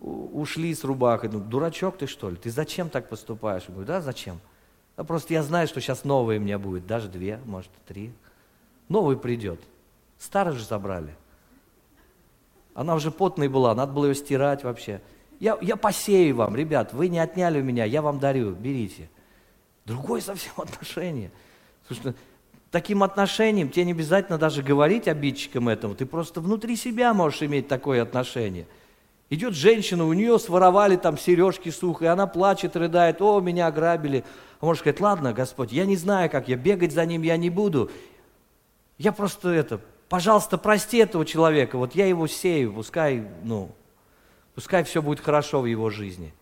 [0.00, 1.28] Ушли с рубахой.
[1.28, 2.36] Ну, дурачок ты что ли?
[2.36, 3.64] Ты зачем так поступаешь?
[3.68, 4.40] Я говорю, да, зачем?
[4.96, 8.12] Да просто я знаю, что сейчас новые у меня будет, даже две, может, три
[8.90, 9.58] новый придет.
[10.18, 11.16] Старый же забрали.
[12.74, 15.00] Она уже потной была, надо было ее стирать вообще.
[15.38, 19.08] Я, я посею вам, ребят, вы не отняли у меня, я вам дарю, берите.
[19.86, 21.30] Другое совсем отношение.
[21.86, 22.14] Слушай,
[22.70, 27.68] таким отношением тебе не обязательно даже говорить обидчикам этому, ты просто внутри себя можешь иметь
[27.68, 28.66] такое отношение.
[29.28, 34.24] Идет женщина, у нее своровали там сережки сухо, и она плачет, рыдает, о, меня ограбили.
[34.60, 37.48] А может сказать, ладно, Господь, я не знаю, как я, бегать за ним я не
[37.48, 37.90] буду.
[38.98, 43.70] Я просто это, пожалуйста, прости этого человека, вот я его сею, пускай, ну,
[44.54, 46.34] пускай все будет хорошо в его жизни.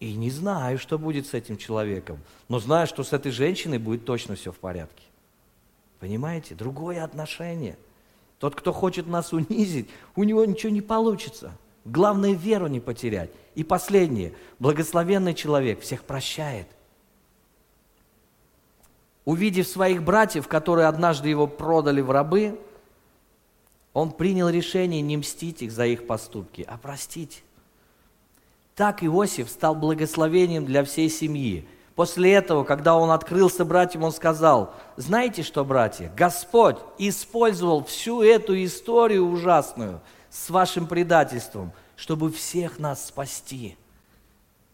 [0.00, 4.04] И не знаю, что будет с этим человеком, но знаю, что с этой женщиной будет
[4.04, 5.02] точно все в порядке.
[6.00, 6.54] Понимаете?
[6.54, 7.76] Другое отношение.
[8.38, 11.52] Тот, кто хочет нас унизить, у него ничего не получится.
[11.84, 13.30] Главное, веру не потерять.
[13.54, 14.34] И последнее.
[14.58, 16.66] Благословенный человек всех прощает–
[19.24, 22.58] увидев своих братьев, которые однажды его продали в рабы,
[23.92, 27.44] он принял решение не мстить их за их поступки, а простить.
[28.74, 31.66] Так Иосиф стал благословением для всей семьи.
[32.00, 38.54] После этого, когда он открылся братьям, он сказал, знаете что, братья, Господь использовал всю эту
[38.64, 43.76] историю ужасную с вашим предательством, чтобы всех нас спасти.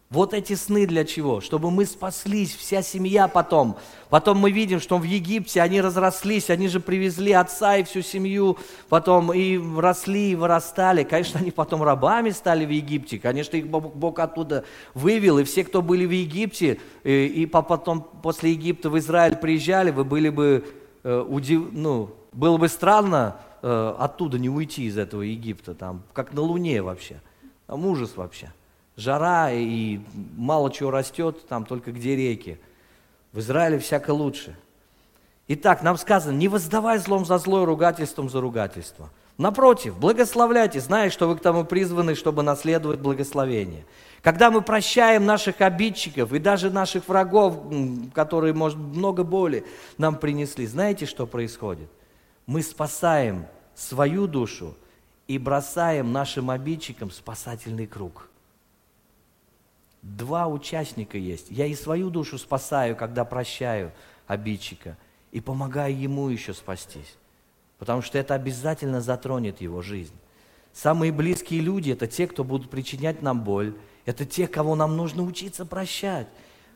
[0.08, 1.40] Вот эти сны для чего?
[1.40, 3.76] Чтобы мы спаслись, вся семья потом.
[4.08, 8.56] Потом мы видим, что в Египте они разрослись, они же привезли отца и всю семью,
[8.88, 11.02] потом и росли, и вырастали.
[11.02, 15.82] Конечно, они потом рабами стали в Египте, конечно, их Бог оттуда вывел, и все, кто
[15.82, 20.64] были в Египте, и, и потом после Египта в Израиль приезжали, вы были бы,
[21.02, 21.72] э, удив...
[21.72, 26.80] ну, было бы странно э, оттуда не уйти из этого Египта, там, как на Луне
[26.80, 27.20] вообще,
[27.66, 28.52] там ужас вообще
[28.96, 30.00] жара и
[30.36, 32.58] мало чего растет, там только где реки.
[33.32, 34.56] В Израиле всяко лучше.
[35.48, 39.10] Итак, нам сказано, не воздавай злом за злое, ругательством за ругательство.
[39.38, 43.84] Напротив, благословляйте, зная, что вы к тому призваны, чтобы наследовать благословение.
[44.22, 47.58] Когда мы прощаем наших обидчиков и даже наших врагов,
[48.14, 49.64] которые, может, много боли
[49.98, 51.90] нам принесли, знаете, что происходит?
[52.46, 54.74] Мы спасаем свою душу
[55.28, 58.30] и бросаем нашим обидчикам спасательный круг–
[60.14, 61.46] Два участника есть.
[61.50, 63.90] Я и свою душу спасаю, когда прощаю
[64.28, 64.96] обидчика,
[65.32, 67.16] и помогаю ему еще спастись.
[67.78, 70.14] Потому что это обязательно затронет его жизнь.
[70.72, 73.74] Самые близкие люди– это те, кто будут причинять нам боль.
[74.04, 76.28] Это те, кого нам нужно учиться прощать.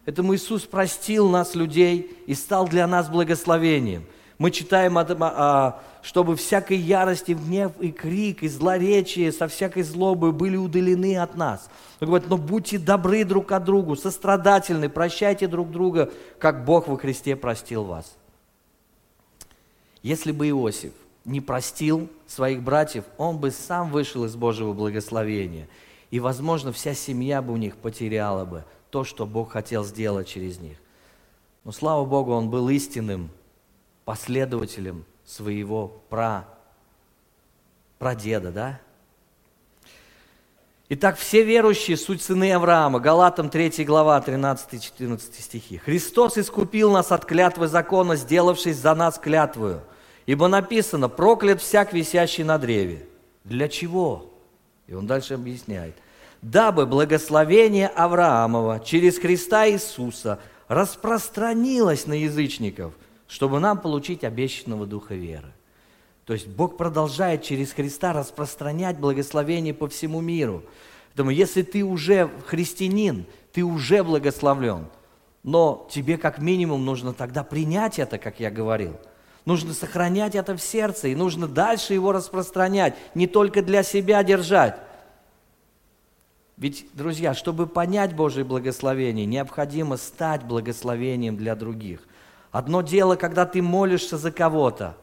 [0.04, 4.04] Поэтому Иисус простил нас, людей, и стал для нас благословением–
[4.40, 4.96] мы читаем,
[6.00, 11.68] чтобы всякой ярости, гнев и крик, и злоречие со всякой злобой были удалены от нас.
[12.00, 16.96] Он говорит, но будьте добры друг к другу, сострадательны, прощайте друг друга, как Бог во
[16.96, 18.16] Христе простил вас.
[20.02, 20.92] Если бы Иосиф
[21.26, 25.68] не простил своих братьев, он бы сам вышел из Божьего благословения.
[26.10, 30.60] И, возможно, вся семья бы у них потеряла бы то, что Бог хотел сделать через
[30.60, 30.78] них.
[31.64, 33.28] Но, слава Богу, он был истинным
[34.04, 36.46] последователем своего пра,
[37.98, 38.80] прадеда, да?
[40.92, 42.98] Итак, все верующие– суть сыны Авраама.
[42.98, 45.76] Галатам 3 глава, 13-14 стихи.
[45.78, 49.82] «Христос искупил нас от клятвы закона, сделавшись за нас клятвою.
[50.26, 53.06] Ибо написано, проклят всяк, висящий на древе».
[53.44, 54.32] Для чего?
[54.88, 55.94] И он дальше объясняет.
[56.42, 62.94] «Дабы благословение Авраамова через Христа Иисуса распространилось на язычников,
[63.30, 65.52] чтобы нам получить обещанного Духа веры.
[66.26, 70.64] То есть Бог продолжает через Христа распространять благословение по всему миру.
[71.10, 74.86] Поэтому если ты уже христианин, ты уже благословлен,
[75.44, 78.96] но тебе как минимум нужно тогда принять это, как я говорил.
[79.44, 84.76] Нужно сохранять это в сердце, и нужно дальше его распространять, не только для себя держать.
[86.56, 92.00] Ведь, друзья, чтобы понять Божье благословение, необходимо стать благословением для других.
[92.50, 94.96] Одно дело, когда ты молишься за кого-то,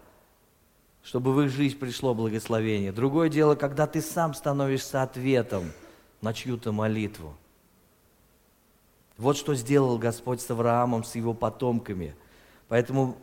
[1.01, 2.91] чтобы в их жизнь пришло благословение.
[2.91, 5.71] Другое дело, когда ты сам становишься ответом
[6.21, 7.35] на чью-то молитву.
[9.17, 12.15] Вот что сделал Господь с Авраамом, с его потомками.
[12.67, 13.17] Поэтому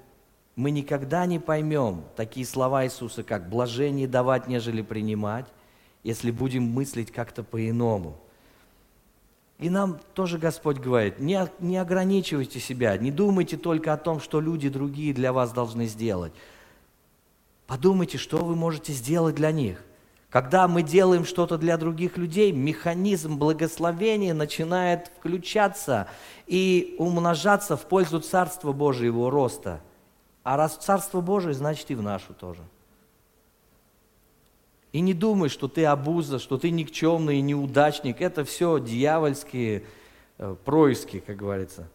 [0.56, 5.46] мы никогда не поймем такие слова Иисуса, как «блажение давать, нежели принимать»,
[6.02, 8.18] если будем мыслить как-то по-иному–
[9.58, 14.40] и нам тоже Господь говорит, не, не ограничивайте себя, не думайте только о том, что
[14.40, 16.32] люди другие для вас должны сделать.
[17.66, 19.82] Подумайте, что вы можете сделать для них.
[20.28, 26.08] Когда мы делаем что-то для других людей, механизм благословения начинает включаться
[26.48, 29.80] и умножаться в пользу Царства Божьего роста.
[30.42, 32.62] А раз Царство Божие, значит и в нашу тоже.
[34.94, 38.20] И не думай, что ты обуза, что ты никчемный и неудачник.
[38.20, 39.82] Это все дьявольские
[40.38, 41.88] э, происки, как говорится.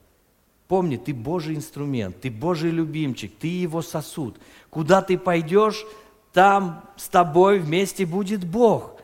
[0.68, 4.38] Помни, ты Божий инструмент, ты Божий любимчик, ты его сосуд.
[4.70, 5.86] Куда ты пойдешь,
[6.34, 8.98] там с тобой вместе будет Бог.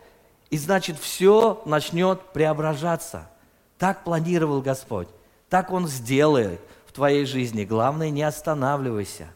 [0.50, 3.30] И значит, все начнет преображаться.
[3.78, 5.08] Так планировал Господь.
[5.48, 7.64] Так Он сделает в твоей жизни.
[7.64, 9.30] Главное, не останавливайся.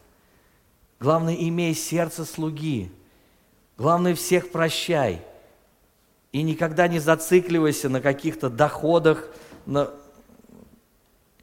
[1.00, 2.92] Главное, имей сердце слуги.
[3.80, 5.22] Главное, всех прощай.
[6.32, 9.30] И никогда не зацикливайся на каких-то доходах,
[9.64, 9.90] на,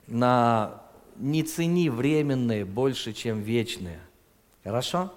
[0.06, 0.84] на
[1.16, 4.00] не цени временные больше, чем вечные.
[4.64, 5.12] Хорошо?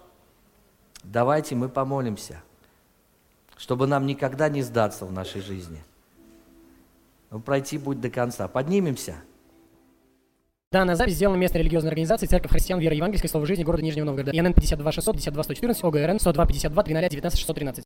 [1.03, 2.43] Давайте мы помолимся,
[3.59, 5.85] чтобы нам никогда не сдаться в нашей жизни.
[7.31, 8.49] Но ну, пройти путь до конца.
[8.49, 9.17] Поднимемся.
[10.73, 14.31] Данная запись сделана местной религиозной организацией Церковь Христиан Веры Евангельской Слова Жизни города Нижнего Новгорода.
[14.31, 17.85] ИНН 52 600 52 114 ОГРН 102 52 300 19 613.